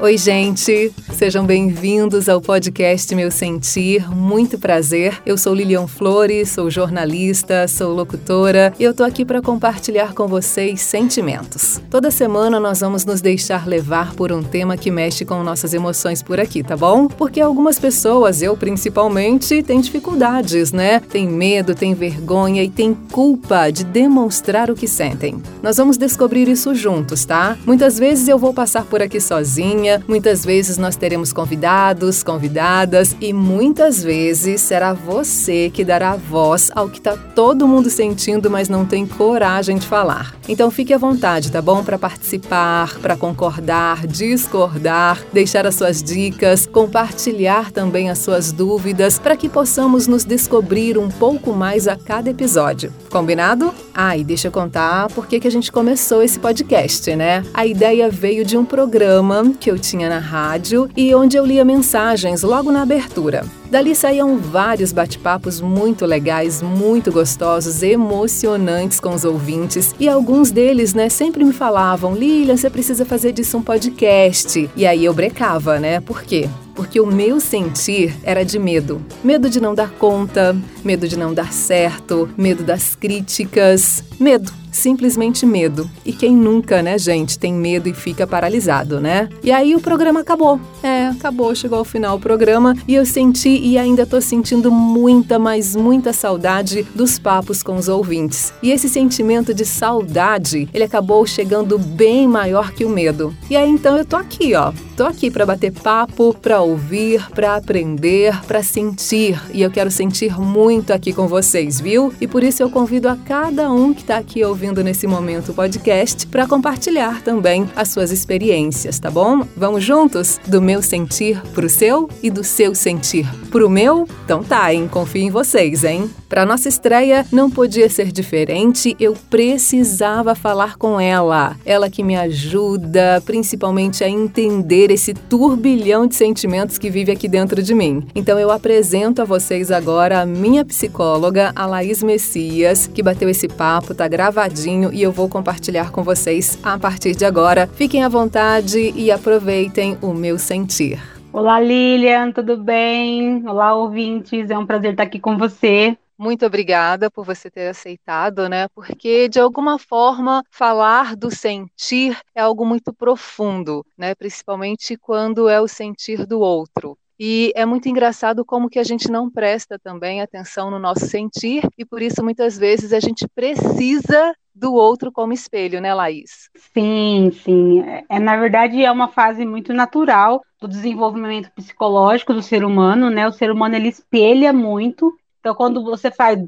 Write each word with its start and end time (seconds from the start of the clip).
Oi, 0.00 0.16
gente! 0.16 0.92
Sejam 1.12 1.44
bem-vindos 1.44 2.28
ao 2.28 2.40
podcast 2.40 3.12
Meu 3.16 3.32
Sentir. 3.32 4.08
Muito 4.08 4.56
prazer. 4.56 5.20
Eu 5.26 5.36
sou 5.36 5.52
Lilian 5.52 5.88
Flores, 5.88 6.50
sou 6.50 6.70
jornalista, 6.70 7.66
sou 7.66 7.92
locutora 7.92 8.72
e 8.78 8.84
eu 8.84 8.94
tô 8.94 9.02
aqui 9.02 9.24
para 9.24 9.42
compartilhar 9.42 10.14
com 10.14 10.28
vocês 10.28 10.80
sentimentos. 10.82 11.82
Toda 11.90 12.12
semana 12.12 12.60
nós 12.60 12.78
vamos 12.78 13.04
nos 13.04 13.20
deixar 13.20 13.66
levar 13.66 14.14
por 14.14 14.30
um 14.30 14.40
tema 14.40 14.76
que 14.76 14.88
mexe 14.88 15.24
com 15.24 15.42
nossas 15.42 15.74
emoções 15.74 16.22
por 16.22 16.38
aqui, 16.38 16.62
tá 16.62 16.76
bom? 16.76 17.08
Porque 17.08 17.40
algumas 17.40 17.80
pessoas, 17.80 18.40
eu 18.40 18.56
principalmente, 18.56 19.64
têm 19.64 19.80
dificuldades, 19.80 20.70
né? 20.70 21.00
Tem 21.00 21.26
medo, 21.26 21.74
tem 21.74 21.92
vergonha 21.94 22.62
e 22.62 22.70
tem 22.70 22.94
culpa 22.94 23.68
de 23.70 23.82
demonstrar 23.82 24.70
o 24.70 24.76
que 24.76 24.86
sentem. 24.86 25.42
Nós 25.60 25.76
vamos 25.76 25.96
descobrir 25.96 26.48
isso 26.48 26.72
juntos, 26.72 27.24
tá? 27.24 27.58
Muitas 27.66 27.98
vezes 27.98 28.28
eu 28.28 28.38
vou 28.38 28.54
passar 28.54 28.84
por 28.84 29.02
aqui 29.02 29.20
sozinha 29.20 29.87
muitas 30.06 30.44
vezes 30.44 30.78
nós 30.78 30.96
teremos 30.96 31.32
convidados, 31.32 32.22
convidadas 32.22 33.16
e 33.20 33.32
muitas 33.32 34.02
vezes 34.02 34.60
será 34.60 34.92
você 34.92 35.70
que 35.70 35.84
dará 35.84 36.16
voz 36.16 36.70
ao 36.74 36.88
que 36.88 36.98
está 36.98 37.16
todo 37.16 37.66
mundo 37.66 37.88
sentindo, 37.90 38.50
mas 38.50 38.68
não 38.68 38.84
tem 38.84 39.06
coragem 39.06 39.78
de 39.78 39.86
falar. 39.86 40.34
Então 40.48 40.70
fique 40.70 40.92
à 40.92 40.98
vontade, 40.98 41.52
tá 41.52 41.60
bom? 41.62 41.84
Para 41.84 41.98
participar, 41.98 42.98
para 43.00 43.16
concordar, 43.16 44.06
discordar, 44.06 45.22
deixar 45.32 45.66
as 45.66 45.74
suas 45.74 46.02
dicas, 46.02 46.66
compartilhar 46.66 47.70
também 47.70 48.10
as 48.10 48.18
suas 48.18 48.52
dúvidas, 48.52 49.18
para 49.18 49.36
que 49.36 49.48
possamos 49.48 50.06
nos 50.06 50.24
descobrir 50.24 50.98
um 50.98 51.08
pouco 51.08 51.52
mais 51.52 51.86
a 51.86 51.96
cada 51.96 52.30
episódio. 52.30 52.92
Combinado? 53.10 53.72
Ah, 53.94 54.16
e 54.16 54.24
deixa 54.24 54.48
eu 54.48 54.52
contar 54.52 55.08
por 55.08 55.26
que 55.26 55.46
a 55.46 55.50
gente 55.50 55.70
começou 55.70 56.22
esse 56.22 56.38
podcast, 56.38 57.14
né? 57.14 57.44
A 57.52 57.66
ideia 57.66 58.10
veio 58.10 58.44
de 58.44 58.56
um 58.56 58.64
programa 58.64 59.52
que 59.58 59.70
eu 59.70 59.77
tinha 59.78 60.08
na 60.08 60.18
rádio 60.18 60.88
e 60.96 61.14
onde 61.14 61.36
eu 61.36 61.46
lia 61.46 61.64
mensagens 61.64 62.42
logo 62.42 62.70
na 62.70 62.82
abertura. 62.82 63.44
Dali 63.70 63.94
saíam 63.94 64.38
vários 64.38 64.92
bate-papos 64.92 65.60
muito 65.60 66.06
legais, 66.06 66.62
muito 66.62 67.12
gostosos, 67.12 67.82
emocionantes 67.82 68.98
com 68.98 69.14
os 69.14 69.24
ouvintes. 69.24 69.94
E 70.00 70.08
alguns 70.08 70.50
deles, 70.50 70.94
né, 70.94 71.08
sempre 71.08 71.44
me 71.44 71.52
falavam: 71.52 72.14
Lilian, 72.14 72.56
você 72.56 72.70
precisa 72.70 73.04
fazer 73.04 73.32
disso 73.32 73.58
um 73.58 73.62
podcast. 73.62 74.70
E 74.74 74.86
aí 74.86 75.04
eu 75.04 75.12
brecava, 75.12 75.78
né? 75.78 76.00
Por 76.00 76.22
quê? 76.22 76.48
Porque 76.78 77.00
o 77.00 77.06
meu 77.06 77.40
sentir 77.40 78.14
era 78.22 78.44
de 78.44 78.56
medo. 78.56 79.04
Medo 79.24 79.50
de 79.50 79.60
não 79.60 79.74
dar 79.74 79.90
conta, 79.90 80.56
medo 80.84 81.08
de 81.08 81.18
não 81.18 81.34
dar 81.34 81.52
certo, 81.52 82.30
medo 82.36 82.62
das 82.62 82.94
críticas, 82.94 84.04
medo 84.16 84.52
simplesmente 84.70 85.44
medo. 85.44 85.90
E 86.04 86.12
quem 86.12 86.34
nunca, 86.34 86.82
né, 86.82 86.96
gente, 86.98 87.38
tem 87.38 87.52
medo 87.52 87.88
e 87.88 87.94
fica 87.94 88.26
paralisado, 88.26 89.00
né? 89.00 89.28
E 89.42 89.50
aí 89.50 89.74
o 89.74 89.80
programa 89.80 90.20
acabou. 90.20 90.60
É, 90.82 90.97
acabou, 91.10 91.54
chegou 91.54 91.78
ao 91.78 91.84
final 91.84 92.16
o 92.16 92.20
programa 92.20 92.74
e 92.86 92.94
eu 92.94 93.04
senti 93.04 93.48
e 93.48 93.76
ainda 93.78 94.06
tô 94.06 94.20
sentindo 94.20 94.70
muita, 94.70 95.38
mas 95.38 95.74
muita 95.74 96.12
saudade 96.12 96.86
dos 96.94 97.18
papos 97.18 97.62
com 97.62 97.76
os 97.76 97.88
ouvintes. 97.88 98.52
E 98.62 98.70
esse 98.70 98.88
sentimento 98.88 99.52
de 99.52 99.64
saudade, 99.64 100.68
ele 100.72 100.84
acabou 100.84 101.26
chegando 101.26 101.78
bem 101.78 102.26
maior 102.26 102.72
que 102.72 102.84
o 102.84 102.90
medo. 102.90 103.34
E 103.50 103.56
aí 103.56 103.68
então 103.68 103.96
eu 103.96 104.04
tô 104.04 104.16
aqui, 104.16 104.54
ó. 104.54 104.72
Tô 104.98 105.04
aqui 105.04 105.30
para 105.30 105.46
bater 105.46 105.70
papo, 105.70 106.34
para 106.42 106.60
ouvir, 106.60 107.24
para 107.30 107.54
aprender, 107.54 108.36
para 108.46 108.64
sentir. 108.64 109.40
E 109.54 109.62
eu 109.62 109.70
quero 109.70 109.92
sentir 109.92 110.36
muito 110.40 110.92
aqui 110.92 111.12
com 111.12 111.28
vocês, 111.28 111.80
viu? 111.80 112.12
E 112.20 112.26
por 112.26 112.42
isso 112.42 112.64
eu 112.64 112.68
convido 112.68 113.08
a 113.08 113.14
cada 113.14 113.70
um 113.70 113.94
que 113.94 114.02
tá 114.02 114.16
aqui 114.16 114.42
ouvindo 114.42 114.82
nesse 114.82 115.06
momento 115.06 115.50
o 115.50 115.54
podcast 115.54 116.26
para 116.26 116.48
compartilhar 116.48 117.22
também 117.22 117.70
as 117.76 117.90
suas 117.90 118.10
experiências, 118.10 118.98
tá 118.98 119.08
bom? 119.08 119.46
Vamos 119.56 119.84
juntos? 119.84 120.40
Do 120.48 120.60
meu 120.60 120.82
sentir 120.98 121.40
pro 121.54 121.68
seu 121.68 122.08
e 122.20 122.28
do 122.28 122.42
seu 122.42 122.74
sentir 122.74 123.24
pro 123.50 123.70
meu? 123.70 124.08
Então 124.24 124.42
tá, 124.42 124.74
hein? 124.74 124.88
Confio 124.88 125.22
em 125.22 125.30
vocês, 125.30 125.84
hein? 125.84 126.10
Para 126.28 126.44
nossa 126.44 126.68
estreia 126.68 127.24
não 127.32 127.50
podia 127.50 127.88
ser 127.88 128.12
diferente, 128.12 128.94
eu 129.00 129.14
precisava 129.30 130.34
falar 130.34 130.76
com 130.76 131.00
ela. 131.00 131.56
Ela 131.64 131.88
que 131.88 132.02
me 132.02 132.16
ajuda 132.16 133.22
principalmente 133.24 134.04
a 134.04 134.08
entender 134.10 134.90
esse 134.90 135.14
turbilhão 135.14 136.06
de 136.06 136.14
sentimentos 136.14 136.76
que 136.76 136.90
vive 136.90 137.10
aqui 137.10 137.28
dentro 137.28 137.62
de 137.62 137.74
mim. 137.74 138.06
Então 138.14 138.38
eu 138.38 138.50
apresento 138.50 139.22
a 139.22 139.24
vocês 139.24 139.70
agora 139.70 140.20
a 140.20 140.26
minha 140.26 140.66
psicóloga, 140.66 141.50
a 141.56 141.64
Laís 141.64 142.02
Messias, 142.02 142.86
que 142.86 143.02
bateu 143.02 143.30
esse 143.30 143.48
papo, 143.48 143.94
tá 143.94 144.06
gravadinho 144.06 144.92
e 144.92 145.02
eu 145.02 145.10
vou 145.10 145.30
compartilhar 145.30 145.90
com 145.90 146.02
vocês 146.02 146.58
a 146.62 146.78
partir 146.78 147.16
de 147.16 147.24
agora. 147.24 147.66
Fiquem 147.72 148.04
à 148.04 148.08
vontade 148.08 148.92
e 148.94 149.10
aproveitem 149.10 149.96
o 150.02 150.12
meu 150.12 150.38
sentir. 150.38 151.00
Olá, 151.32 151.58
Lilian, 151.58 152.32
tudo 152.32 152.56
bem? 152.56 153.46
Olá, 153.46 153.74
ouvintes, 153.74 154.50
é 154.50 154.58
um 154.58 154.66
prazer 154.66 154.90
estar 154.90 155.04
aqui 155.04 155.18
com 155.18 155.38
você. 155.38 155.96
Muito 156.18 156.44
obrigada 156.44 157.08
por 157.08 157.24
você 157.24 157.48
ter 157.48 157.68
aceitado, 157.68 158.48
né? 158.48 158.66
Porque 158.74 159.28
de 159.28 159.38
alguma 159.38 159.78
forma 159.78 160.42
falar 160.50 161.14
do 161.14 161.30
sentir 161.30 162.18
é 162.34 162.40
algo 162.40 162.66
muito 162.66 162.92
profundo, 162.92 163.86
né? 163.96 164.16
Principalmente 164.16 164.96
quando 164.96 165.48
é 165.48 165.60
o 165.60 165.68
sentir 165.68 166.26
do 166.26 166.40
outro. 166.40 166.98
E 167.20 167.52
é 167.54 167.64
muito 167.64 167.88
engraçado 167.88 168.44
como 168.44 168.68
que 168.68 168.80
a 168.80 168.84
gente 168.84 169.10
não 169.10 169.30
presta 169.30 169.78
também 169.78 170.20
atenção 170.20 170.70
no 170.70 170.78
nosso 170.78 171.06
sentir 171.06 171.66
e 171.76 171.84
por 171.84 172.02
isso 172.02 172.22
muitas 172.22 172.58
vezes 172.58 172.92
a 172.92 173.00
gente 173.00 173.26
precisa 173.34 174.34
do 174.54 174.74
outro 174.74 175.12
como 175.12 175.32
espelho, 175.32 175.80
né, 175.80 175.94
Laís? 175.94 176.48
Sim, 176.74 177.30
sim. 177.44 177.80
É, 178.08 178.18
na 178.18 178.36
verdade, 178.36 178.84
é 178.84 178.90
uma 178.90 179.08
fase 179.08 179.46
muito 179.46 179.72
natural 179.72 180.42
do 180.60 180.66
desenvolvimento 180.66 181.50
psicológico 181.52 182.34
do 182.34 182.42
ser 182.42 182.64
humano, 182.64 183.08
né? 183.08 183.26
O 183.26 183.32
ser 183.32 183.52
humano 183.52 183.76
ele 183.76 183.88
espelha 183.88 184.52
muito 184.52 185.16
então, 185.48 185.56
quando 185.56 185.82
você 185.82 186.10
faz 186.10 186.38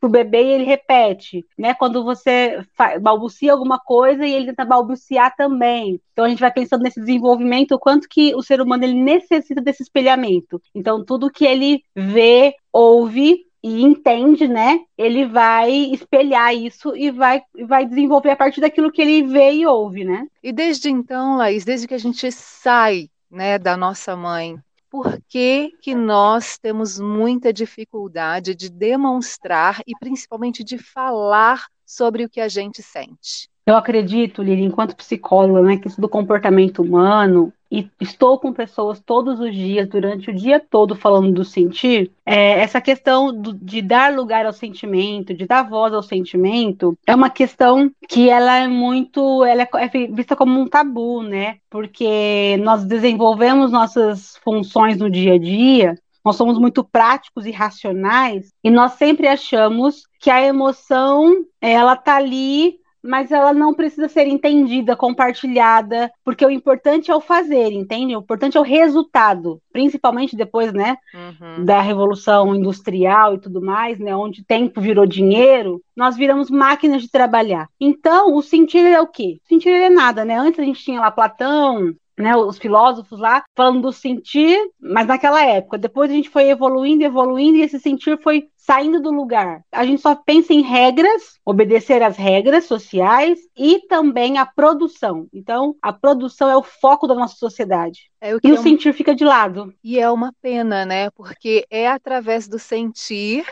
pro 0.00 0.08
bebê 0.08 0.38
ele 0.38 0.64
repete, 0.64 1.46
né? 1.56 1.74
Quando 1.74 2.02
você 2.02 2.60
balbucia 3.00 3.52
alguma 3.52 3.78
coisa 3.78 4.26
e 4.26 4.32
ele 4.32 4.46
tenta 4.46 4.64
balbuciar 4.64 5.34
também. 5.36 6.00
Então 6.12 6.24
a 6.24 6.28
gente 6.28 6.40
vai 6.40 6.50
pensando 6.50 6.82
nesse 6.82 6.98
desenvolvimento, 6.98 7.72
o 7.72 7.78
quanto 7.78 8.08
que 8.08 8.34
o 8.34 8.42
ser 8.42 8.60
humano 8.60 8.82
ele 8.82 9.00
necessita 9.00 9.60
desse 9.60 9.84
espelhamento. 9.84 10.60
Então 10.74 11.04
tudo 11.04 11.30
que 11.30 11.44
ele 11.44 11.84
vê, 11.94 12.56
ouve 12.72 13.46
e 13.62 13.82
entende, 13.82 14.48
né? 14.48 14.80
Ele 14.98 15.24
vai 15.24 15.70
espelhar 15.70 16.52
isso 16.52 16.96
e 16.96 17.12
vai, 17.12 17.42
vai 17.64 17.86
desenvolver 17.86 18.30
a 18.30 18.36
partir 18.36 18.60
daquilo 18.60 18.90
que 18.90 19.02
ele 19.02 19.22
vê 19.22 19.52
e 19.52 19.66
ouve, 19.66 20.04
né? 20.04 20.26
E 20.42 20.52
desde 20.52 20.90
então, 20.90 21.36
Laís, 21.36 21.64
desde 21.64 21.86
que 21.86 21.94
a 21.94 21.98
gente 21.98 22.30
sai 22.32 23.08
né, 23.30 23.56
da 23.56 23.76
nossa 23.76 24.16
mãe 24.16 24.58
por 24.90 25.18
que, 25.28 25.72
que 25.80 25.94
nós 25.94 26.58
temos 26.58 26.98
muita 26.98 27.52
dificuldade 27.52 28.54
de 28.54 28.70
demonstrar 28.70 29.80
e 29.86 29.92
principalmente 29.98 30.62
de 30.62 30.78
falar 30.78 31.66
sobre 31.84 32.24
o 32.24 32.28
que 32.28 32.40
a 32.40 32.48
gente 32.48 32.82
sente. 32.82 33.48
Eu 33.66 33.76
acredito, 33.76 34.42
Lili, 34.42 34.62
enquanto 34.62 34.96
psicóloga, 34.96 35.60
né, 35.62 35.76
que 35.76 35.88
estudo 35.88 36.08
comportamento 36.08 36.82
humano 36.82 37.52
e 37.70 37.88
estou 38.00 38.38
com 38.38 38.52
pessoas 38.52 39.00
todos 39.00 39.40
os 39.40 39.54
dias, 39.54 39.88
durante 39.88 40.30
o 40.30 40.34
dia 40.34 40.60
todo, 40.60 40.94
falando 40.94 41.32
do 41.32 41.44
sentir, 41.44 42.10
é, 42.24 42.60
essa 42.60 42.80
questão 42.80 43.32
do, 43.32 43.52
de 43.52 43.82
dar 43.82 44.14
lugar 44.14 44.46
ao 44.46 44.52
sentimento, 44.52 45.34
de 45.34 45.46
dar 45.46 45.68
voz 45.68 45.92
ao 45.92 46.02
sentimento, 46.02 46.96
é 47.06 47.14
uma 47.14 47.30
questão 47.30 47.90
que 48.08 48.30
ela 48.30 48.58
é 48.58 48.68
muito, 48.68 49.44
ela 49.44 49.62
é, 49.62 49.68
é 49.74 50.06
vista 50.08 50.36
como 50.36 50.60
um 50.60 50.66
tabu, 50.66 51.22
né? 51.22 51.58
Porque 51.68 52.56
nós 52.62 52.84
desenvolvemos 52.84 53.70
nossas 53.72 54.36
funções 54.44 54.98
no 54.98 55.10
dia 55.10 55.34
a 55.34 55.38
dia 55.38 55.94
nós 56.26 56.34
somos 56.34 56.58
muito 56.58 56.82
práticos 56.82 57.46
e 57.46 57.52
racionais 57.52 58.52
e 58.64 58.68
nós 58.68 58.94
sempre 58.94 59.28
achamos 59.28 60.08
que 60.18 60.28
a 60.28 60.42
emoção 60.42 61.44
ela 61.60 61.94
tá 61.94 62.16
ali 62.16 62.80
mas 63.06 63.30
ela 63.30 63.52
não 63.52 63.74
precisa 63.74 64.08
ser 64.08 64.26
entendida, 64.26 64.96
compartilhada, 64.96 66.10
porque 66.24 66.44
o 66.44 66.50
importante 66.50 67.10
é 67.10 67.14
o 67.14 67.20
fazer, 67.20 67.72
entende? 67.72 68.16
O 68.16 68.20
importante 68.20 68.56
é 68.56 68.60
o 68.60 68.64
resultado, 68.64 69.60
principalmente 69.72 70.36
depois, 70.36 70.72
né, 70.72 70.96
uhum. 71.14 71.64
da 71.64 71.80
revolução 71.80 72.54
industrial 72.54 73.34
e 73.34 73.38
tudo 73.38 73.60
mais, 73.60 73.98
né, 73.98 74.14
onde 74.14 74.44
tempo 74.44 74.80
virou 74.80 75.06
dinheiro, 75.06 75.80
nós 75.96 76.16
viramos 76.16 76.50
máquinas 76.50 77.02
de 77.02 77.10
trabalhar. 77.10 77.68
Então, 77.80 78.34
o 78.34 78.42
sentir 78.42 78.86
é 78.86 79.00
o 79.00 79.06
quê? 79.06 79.38
O 79.44 79.48
sentir 79.48 79.70
é 79.70 79.88
nada, 79.88 80.24
né? 80.24 80.36
Antes 80.36 80.60
a 80.60 80.64
gente 80.64 80.82
tinha 80.82 81.00
lá 81.00 81.10
Platão, 81.10 81.94
né, 82.18 82.36
os 82.36 82.58
filósofos 82.58 83.18
lá 83.18 83.44
falando 83.54 83.82
do 83.82 83.92
sentir, 83.92 84.58
mas 84.80 85.06
naquela 85.06 85.44
época. 85.44 85.78
Depois 85.78 86.10
a 86.10 86.14
gente 86.14 86.30
foi 86.30 86.48
evoluindo, 86.48 87.04
evoluindo, 87.04 87.58
e 87.58 87.62
esse 87.62 87.78
sentir 87.78 88.18
foi 88.22 88.48
saindo 88.56 89.00
do 89.00 89.12
lugar. 89.12 89.62
A 89.70 89.84
gente 89.84 90.02
só 90.02 90.14
pensa 90.14 90.52
em 90.52 90.60
regras, 90.60 91.38
obedecer 91.44 92.02
às 92.02 92.16
regras 92.16 92.64
sociais 92.64 93.38
e 93.56 93.80
também 93.86 94.38
a 94.38 94.46
produção. 94.46 95.28
Então, 95.32 95.76
a 95.80 95.92
produção 95.92 96.50
é 96.50 96.56
o 96.56 96.62
foco 96.62 97.06
da 97.06 97.14
nossa 97.14 97.36
sociedade. 97.36 98.10
É 98.20 98.34
o 98.34 98.40
e 98.42 98.50
o 98.50 98.54
é 98.54 98.58
sentir 98.58 98.92
fica 98.92 99.14
de 99.14 99.24
lado. 99.24 99.72
E 99.84 100.00
é 100.00 100.10
uma 100.10 100.32
pena, 100.42 100.84
né? 100.84 101.10
Porque 101.10 101.64
é 101.70 101.86
através 101.86 102.48
do 102.48 102.58
sentir 102.58 103.44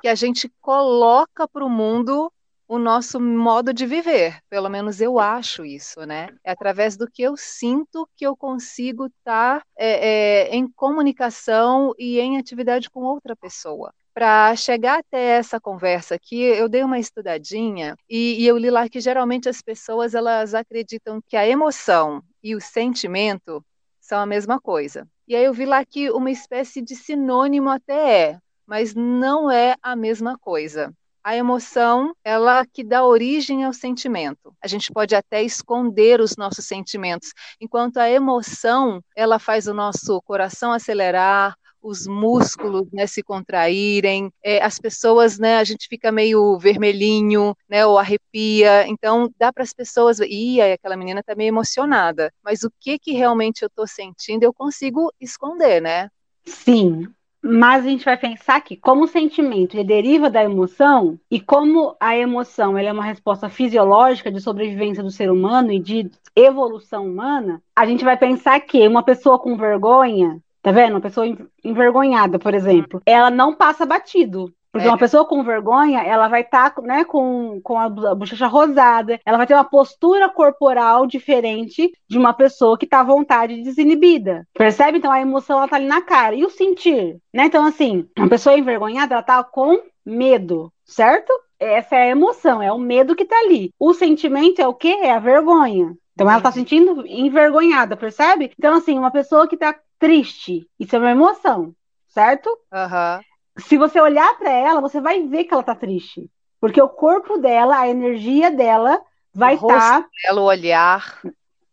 que 0.00 0.08
a 0.08 0.14
gente 0.14 0.50
coloca 0.60 1.48
para 1.48 1.64
o 1.64 1.68
mundo 1.68 2.32
o 2.70 2.78
nosso 2.78 3.18
modo 3.18 3.74
de 3.74 3.84
viver. 3.84 4.38
Pelo 4.48 4.68
menos 4.68 5.00
eu 5.00 5.18
acho 5.18 5.64
isso, 5.64 6.06
né? 6.06 6.28
É 6.44 6.52
através 6.52 6.96
do 6.96 7.10
que 7.10 7.20
eu 7.20 7.36
sinto 7.36 8.08
que 8.16 8.24
eu 8.24 8.36
consigo 8.36 9.06
estar 9.06 9.58
tá, 9.58 9.66
é, 9.76 10.50
é, 10.50 10.54
em 10.54 10.70
comunicação 10.70 11.92
e 11.98 12.20
em 12.20 12.38
atividade 12.38 12.88
com 12.88 13.00
outra 13.00 13.34
pessoa 13.34 13.92
para 14.14 14.54
chegar 14.54 14.98
até 14.98 15.38
essa 15.38 15.60
conversa 15.60 16.14
aqui, 16.16 16.42
eu 16.42 16.68
dei 16.68 16.82
uma 16.82 16.98
estudadinha 16.98 17.96
e, 18.08 18.42
e, 18.42 18.46
eu 18.46 18.58
li 18.58 18.68
lá 18.68 18.88
que 18.88 19.00
geralmente 19.00 19.48
as 19.48 19.62
pessoas 19.62 20.14
elas 20.14 20.52
acreditam 20.52 21.22
que 21.26 21.36
a 21.36 21.46
emoção 21.46 22.22
e 22.42 22.54
o 22.54 22.60
sentimento 22.60 23.64
são 24.00 24.18
a 24.18 24.26
mesma 24.26 24.60
coisa. 24.60 25.08
E 25.26 25.34
aí 25.34 25.44
eu 25.44 25.54
vi 25.54 25.64
lá 25.64 25.84
que 25.84 26.10
uma 26.10 26.30
espécie 26.30 26.82
de 26.82 26.96
sinônimo 26.96 27.70
até 27.70 28.32
é, 28.32 28.38
mas 28.66 28.94
não 28.94 29.50
é 29.50 29.74
a 29.80 29.96
mesma 29.96 30.36
coisa. 30.36 30.92
A 31.22 31.36
emoção, 31.36 32.14
ela 32.24 32.64
que 32.64 32.82
dá 32.82 33.04
origem 33.04 33.64
ao 33.64 33.72
sentimento. 33.72 34.54
A 34.62 34.66
gente 34.66 34.90
pode 34.92 35.14
até 35.14 35.42
esconder 35.42 36.20
os 36.20 36.36
nossos 36.36 36.66
sentimentos, 36.66 37.32
enquanto 37.60 37.98
a 37.98 38.10
emoção, 38.10 39.02
ela 39.14 39.38
faz 39.38 39.66
o 39.66 39.74
nosso 39.74 40.20
coração 40.22 40.72
acelerar, 40.72 41.54
os 41.82 42.06
músculos 42.06 42.86
né, 42.92 43.06
se 43.06 43.22
contraírem, 43.22 44.30
é, 44.42 44.62
as 44.62 44.78
pessoas, 44.78 45.38
né, 45.38 45.56
a 45.56 45.64
gente 45.64 45.88
fica 45.88 46.12
meio 46.12 46.58
vermelhinho, 46.58 47.56
né, 47.68 47.86
ou 47.86 47.98
arrepia. 47.98 48.86
Então, 48.86 49.30
dá 49.38 49.52
para 49.52 49.62
as 49.62 49.72
pessoas, 49.72 50.18
e 50.20 50.60
aquela 50.60 50.96
menina 50.96 51.20
está 51.20 51.34
meio 51.34 51.48
emocionada, 51.48 52.32
mas 52.44 52.62
o 52.62 52.70
que 52.80 52.98
que 52.98 53.12
realmente 53.12 53.62
eu 53.62 53.68
estou 53.68 53.86
sentindo, 53.86 54.42
eu 54.42 54.52
consigo 54.52 55.12
esconder, 55.20 55.80
né? 55.80 56.08
Sim, 56.44 57.08
mas 57.42 57.84
a 57.84 57.88
gente 57.88 58.04
vai 58.04 58.16
pensar 58.16 58.60
que, 58.60 58.76
como 58.76 59.04
o 59.04 59.08
sentimento 59.08 59.74
ele 59.74 59.84
deriva 59.84 60.28
da 60.28 60.42
emoção, 60.42 61.18
e 61.30 61.40
como 61.40 61.96
a 61.98 62.16
emoção 62.16 62.76
ela 62.76 62.88
é 62.88 62.92
uma 62.92 63.04
resposta 63.04 63.48
fisiológica 63.48 64.30
de 64.30 64.40
sobrevivência 64.40 65.02
do 65.02 65.10
ser 65.10 65.30
humano 65.30 65.72
e 65.72 65.78
de 65.78 66.10
evolução 66.36 67.06
humana, 67.06 67.62
a 67.74 67.86
gente 67.86 68.04
vai 68.04 68.16
pensar 68.16 68.60
que 68.60 68.86
uma 68.86 69.02
pessoa 69.02 69.38
com 69.38 69.56
vergonha, 69.56 70.38
tá 70.62 70.70
vendo? 70.70 70.92
Uma 70.92 71.00
pessoa 71.00 71.26
envergonhada, 71.64 72.38
por 72.38 72.54
exemplo, 72.54 73.00
ela 73.06 73.30
não 73.30 73.54
passa 73.54 73.86
batido. 73.86 74.52
Porque 74.72 74.86
é. 74.86 74.90
uma 74.90 74.98
pessoa 74.98 75.24
com 75.24 75.42
vergonha, 75.42 76.00
ela 76.02 76.28
vai 76.28 76.42
estar 76.42 76.70
tá, 76.70 76.82
né, 76.82 77.04
com, 77.04 77.60
com 77.62 77.78
a 77.78 77.88
bochecha 77.88 78.46
rosada, 78.46 79.18
ela 79.24 79.36
vai 79.36 79.46
ter 79.46 79.54
uma 79.54 79.64
postura 79.64 80.28
corporal 80.28 81.06
diferente 81.06 81.92
de 82.08 82.18
uma 82.18 82.32
pessoa 82.32 82.78
que 82.78 82.84
está 82.84 83.00
à 83.00 83.04
vontade 83.04 83.62
desinibida. 83.62 84.46
Percebe? 84.54 84.98
Então 84.98 85.10
a 85.10 85.20
emoção 85.20 85.58
ela 85.58 85.68
tá 85.68 85.76
ali 85.76 85.86
na 85.86 86.02
cara. 86.02 86.34
E 86.34 86.44
o 86.44 86.50
sentir? 86.50 87.18
Né? 87.34 87.46
Então, 87.46 87.64
assim, 87.64 88.06
uma 88.16 88.28
pessoa 88.28 88.56
envergonhada, 88.56 89.14
ela 89.14 89.22
tá 89.22 89.42
com 89.42 89.80
medo, 90.06 90.72
certo? 90.84 91.32
Essa 91.58 91.96
é 91.96 92.02
a 92.04 92.08
emoção, 92.08 92.62
é 92.62 92.72
o 92.72 92.78
medo 92.78 93.16
que 93.16 93.24
tá 93.24 93.38
ali. 93.40 93.72
O 93.78 93.92
sentimento 93.92 94.62
é 94.62 94.68
o 94.68 94.74
quê? 94.74 94.98
É 95.02 95.12
a 95.12 95.18
vergonha. 95.18 95.94
Então 96.14 96.30
ela 96.30 96.40
tá 96.40 96.52
sentindo 96.52 97.04
envergonhada, 97.06 97.96
percebe? 97.96 98.52
Então, 98.58 98.76
assim, 98.76 98.98
uma 98.98 99.10
pessoa 99.10 99.48
que 99.48 99.56
tá 99.56 99.74
triste, 99.98 100.66
isso 100.78 100.94
é 100.94 100.98
uma 100.98 101.10
emoção, 101.10 101.74
certo? 102.08 102.48
Aham. 102.72 103.16
Uhum 103.16 103.29
se 103.60 103.76
você 103.76 104.00
olhar 104.00 104.36
para 104.38 104.50
ela, 104.50 104.80
você 104.80 105.00
vai 105.00 105.22
ver 105.26 105.44
que 105.44 105.54
ela 105.54 105.62
tá 105.62 105.74
triste. 105.74 106.30
Porque 106.60 106.80
o 106.80 106.88
corpo 106.88 107.38
dela, 107.38 107.78
a 107.78 107.88
energia 107.88 108.50
dela 108.50 109.00
vai 109.34 109.54
estar. 109.54 110.02
Tá, 110.02 110.34
o 110.34 110.40
olhar. 110.42 111.20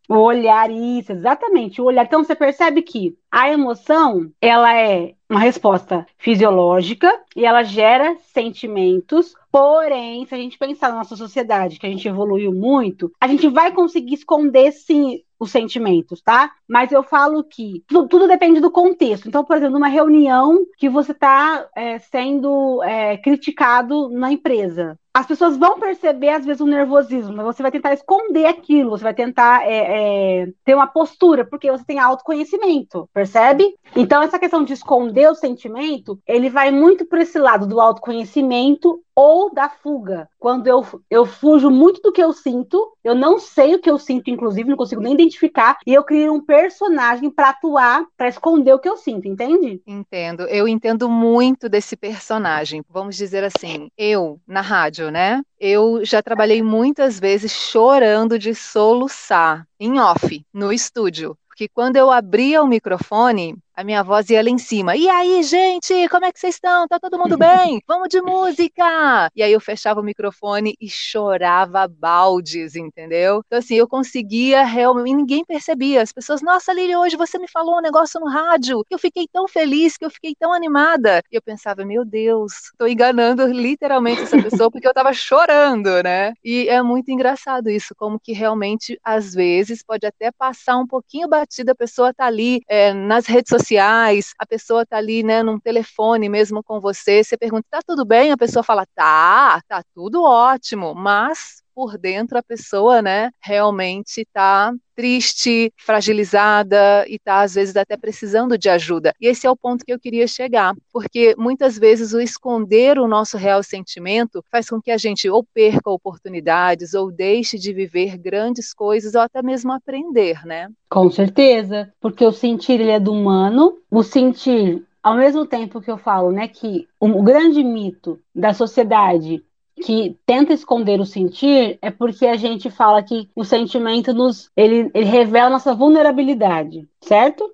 O 0.10 0.16
olhar, 0.16 0.72
isso, 0.72 1.12
exatamente. 1.12 1.82
O 1.82 1.86
olhar. 1.86 2.06
Então 2.06 2.24
você 2.24 2.34
percebe 2.34 2.82
que 2.82 3.18
a 3.30 3.50
emoção, 3.50 4.32
ela 4.40 4.74
é 4.74 5.14
uma 5.30 5.42
resposta 5.42 6.08
fisiológica 6.18 7.14
e 7.36 7.46
ela 7.46 7.64
gera 7.64 8.16
sentimentos. 8.34 9.34
Porém, 9.52 10.26
se 10.26 10.34
a 10.34 10.38
gente 10.38 10.58
pensar 10.58 10.90
na 10.90 11.00
nossa 11.00 11.18
sociedade, 11.18 11.78
que 11.78 11.86
a 11.86 11.90
gente 11.90 12.08
evoluiu 12.08 12.54
muito, 12.54 13.12
a 13.20 13.28
gente 13.28 13.50
vai 13.50 13.74
conseguir 13.74 14.14
esconder 14.14 14.72
sim 14.72 15.22
os 15.40 15.52
sentimentos, 15.52 16.22
tá? 16.22 16.52
Mas 16.68 16.92
eu 16.92 17.04
falo 17.04 17.44
que 17.44 17.84
tudo, 17.88 18.08
tudo 18.08 18.28
depende 18.28 18.60
do 18.60 18.72
contexto. 18.72 19.28
Então, 19.28 19.44
por 19.44 19.58
exemplo, 19.58 19.74
numa 19.74 19.88
reunião 19.88 20.66
que 20.78 20.90
você 20.90 21.12
está 21.12 21.68
é, 21.76 22.00
sendo 22.00 22.82
é, 22.84 23.18
criticado 23.18 24.10
na 24.10 24.32
empresa, 24.32 25.00
as 25.18 25.26
pessoas 25.26 25.58
vão 25.58 25.80
perceber, 25.80 26.30
às 26.30 26.46
vezes, 26.46 26.62
o 26.62 26.68
nervosismo, 26.68 27.36
mas 27.36 27.46
você 27.48 27.64
vai 27.64 27.72
tentar 27.72 27.92
esconder 27.92 28.46
aquilo, 28.46 28.92
você 28.92 29.04
vai 29.04 29.16
tentar 29.16 29.68
é, 29.68 30.44
é, 30.44 30.48
ter 30.64 30.76
uma 30.76 30.86
postura, 30.86 31.44
porque 31.44 31.72
você 31.72 31.84
tem 31.84 31.98
autoconhecimento, 31.98 33.10
percebe? 33.12 33.74
Então, 33.96 34.22
essa 34.22 34.38
questão 34.38 34.64
de 34.64 34.74
esconder 34.74 35.28
o 35.28 35.36
sentimento, 35.36 36.20
ele 36.28 36.52
vai 36.52 36.70
muito 36.70 37.04
para 37.04 37.24
esse 37.24 37.40
lado 37.40 37.66
do 37.66 37.82
autoconhecimento 37.82 39.02
ou 39.18 39.52
da 39.52 39.68
fuga. 39.68 40.30
Quando 40.38 40.68
eu, 40.68 40.86
eu 41.10 41.26
fujo 41.26 41.72
muito 41.72 42.00
do 42.04 42.12
que 42.12 42.22
eu 42.22 42.32
sinto, 42.32 42.94
eu 43.04 43.16
não 43.16 43.40
sei 43.40 43.74
o 43.74 43.80
que 43.80 43.90
eu 43.90 43.98
sinto, 43.98 44.30
inclusive, 44.30 44.70
não 44.70 44.78
consigo 44.78 45.02
nem 45.02 45.16
identificar, 45.16 45.80
e 45.88 45.94
eu 45.96 46.04
crio 46.04 46.32
um 46.32 46.46
personagem 46.46 47.32
para 47.32 47.50
atuar, 47.50 48.06
para 48.16 48.28
esconder 48.28 48.74
o 48.74 48.80
que 48.80 48.88
eu 48.88 48.96
sinto, 48.96 49.28
entende? 49.28 49.82
Entendo. 49.88 50.44
Eu 50.44 50.68
entendo 50.68 51.10
muito 51.10 51.68
desse 51.68 51.98
personagem. 51.98 52.84
Vamos 52.88 53.16
dizer 53.16 53.44
assim, 53.44 53.90
eu, 53.98 54.40
na 54.46 54.62
rádio, 54.62 55.07
né? 55.12 55.42
Eu 55.60 56.04
já 56.06 56.22
trabalhei 56.22 56.62
muitas 56.62 57.20
vezes 57.20 57.52
chorando 57.52 58.38
de 58.38 58.54
soluçar, 58.54 59.68
em 59.80 60.00
off, 60.00 60.46
no 60.54 60.72
estúdio. 60.72 61.38
Porque 61.48 61.68
quando 61.68 61.96
eu 61.96 62.12
abria 62.12 62.62
o 62.62 62.68
microfone, 62.68 63.58
a 63.78 63.84
minha 63.84 64.02
voz 64.02 64.28
ia 64.32 64.42
lá 64.42 64.50
em 64.50 64.58
cima. 64.58 64.96
E 64.96 65.08
aí, 65.08 65.44
gente, 65.44 66.10
como 66.10 66.26
é 66.26 66.32
que 66.32 66.40
vocês 66.40 66.56
estão? 66.56 66.88
Tá 66.88 67.00
todo 67.00 67.16
mundo 67.16 67.38
bem? 67.38 67.80
Vamos 67.88 68.10
de 68.10 68.20
música! 68.20 69.30
E 69.36 69.44
aí 69.44 69.54
eu 69.54 69.62
fechava 69.62 70.00
o 70.00 70.04
microfone 70.04 70.74
e 70.82 70.90
chorava 70.90 71.88
baldes, 71.88 72.76
entendeu? 72.76 73.44
Então, 73.46 73.60
assim, 73.60 73.76
eu 73.76 73.88
conseguia 73.88 74.64
realmente, 74.64 75.16
ninguém 75.16 75.46
percebia. 75.46 76.02
As 76.02 76.12
pessoas, 76.12 76.42
nossa, 76.42 76.74
Lili, 76.74 76.96
hoje 76.96 77.16
você 77.16 77.38
me 77.38 77.48
falou 77.48 77.78
um 77.78 77.82
negócio 77.82 78.20
no 78.20 78.28
rádio. 78.28 78.84
Eu 78.90 78.98
fiquei 78.98 79.28
tão 79.32 79.48
feliz, 79.48 79.96
que 79.96 80.04
eu 80.04 80.10
fiquei 80.10 80.34
tão 80.34 80.52
animada. 80.52 81.22
E 81.32 81.36
eu 81.36 81.42
pensava, 81.42 81.86
meu 81.86 82.04
Deus, 82.04 82.54
tô 82.80 82.88
enganando 82.88 83.46
literalmente 83.46 84.24
essa 84.24 84.42
pessoa 84.42 84.72
porque 84.72 84.88
eu 84.88 84.94
tava 84.94 85.14
chorando, 85.14 86.02
né? 86.02 86.34
E 86.44 86.68
é 86.68 86.82
muito 86.82 87.12
engraçado 87.12 87.70
isso, 87.70 87.94
como 87.96 88.20
que 88.20 88.34
realmente, 88.34 89.00
às 89.04 89.36
vezes, 89.36 89.84
pode 89.84 90.08
até 90.08 90.32
passar 90.32 90.78
um 90.78 90.88
pouquinho 90.88 91.28
batida, 91.28 91.74
a 91.74 91.76
pessoa 91.76 92.12
tá 92.12 92.26
ali 92.26 92.62
é, 92.68 92.92
nas 92.92 93.28
redes 93.28 93.50
sociais 93.50 93.67
sociais, 93.68 94.34
a 94.40 94.46
pessoa 94.46 94.86
tá 94.86 94.98
ali, 94.98 95.24
né, 95.24 95.44
num 95.44 95.60
telefone 95.60 96.30
mesmo 96.30 96.64
com 96.64 96.80
você, 96.80 97.24
você 97.24 97.38
pergunta, 97.38 97.66
tá 97.70 97.80
tudo 97.86 98.06
bem? 98.06 98.32
A 98.32 98.38
pessoa 98.38 98.64
fala, 98.64 98.86
tá, 98.96 99.62
tá 99.68 99.84
tudo 99.94 100.24
ótimo, 100.24 100.96
mas 100.96 101.62
por 101.78 101.96
dentro 101.96 102.40
a 102.40 102.42
pessoa, 102.42 103.04
né, 103.04 103.30
realmente 103.40 104.22
está 104.22 104.74
triste, 104.96 105.72
fragilizada 105.78 107.06
e 107.08 107.18
está 107.18 107.42
às 107.42 107.54
vezes 107.54 107.76
até 107.76 107.96
precisando 107.96 108.58
de 108.58 108.68
ajuda. 108.68 109.14
E 109.22 109.28
esse 109.28 109.46
é 109.46 109.52
o 109.52 109.56
ponto 109.56 109.86
que 109.86 109.94
eu 109.94 110.00
queria 110.00 110.26
chegar, 110.26 110.74
porque 110.92 111.36
muitas 111.38 111.78
vezes 111.78 112.14
o 112.14 112.20
esconder 112.20 112.98
o 112.98 113.08
nosso 113.08 113.38
real 113.38 113.62
sentimento 113.62 114.44
faz 114.52 114.68
com 114.68 114.82
que 114.82 114.90
a 114.90 114.98
gente 114.98 115.30
ou 115.30 115.44
perca 115.54 115.92
oportunidades 115.92 116.96
ou 116.96 117.12
deixe 117.12 117.60
de 117.60 117.72
viver 117.72 118.18
grandes 118.18 118.74
coisas 118.74 119.14
ou 119.14 119.22
até 119.22 119.44
mesmo 119.44 119.72
aprender, 119.72 120.44
né? 120.48 120.70
Com 120.90 121.12
certeza, 121.12 121.94
porque 122.02 122.26
o 122.26 122.32
sentir 122.32 122.82
ele 122.82 122.90
é 122.90 123.00
do 123.00 123.14
humano, 123.14 123.78
o 123.92 124.02
sentir 124.02 124.84
ao 125.04 125.16
mesmo 125.16 125.46
tempo 125.46 125.80
que 125.80 125.92
eu 125.92 125.98
falo, 126.00 126.32
né, 126.32 126.48
que 126.48 126.88
o 127.00 127.22
grande 127.22 127.64
mito 127.64 128.20
da 128.34 128.52
sociedade 128.52 129.44
que 129.84 130.18
tenta 130.26 130.54
esconder 130.54 131.00
o 131.00 131.06
sentir 131.06 131.78
é 131.82 131.92
porque 131.92 132.26
a 132.26 132.36
gente 132.36 132.70
fala 132.70 133.04
que 133.04 133.30
o 133.36 133.44
sentimento 133.44 134.14
nos 134.14 134.50
ele, 134.56 134.90
ele 134.94 135.06
revela 135.06 135.50
nossa 135.50 135.74
vulnerabilidade, 135.74 136.88
certo? 137.02 137.52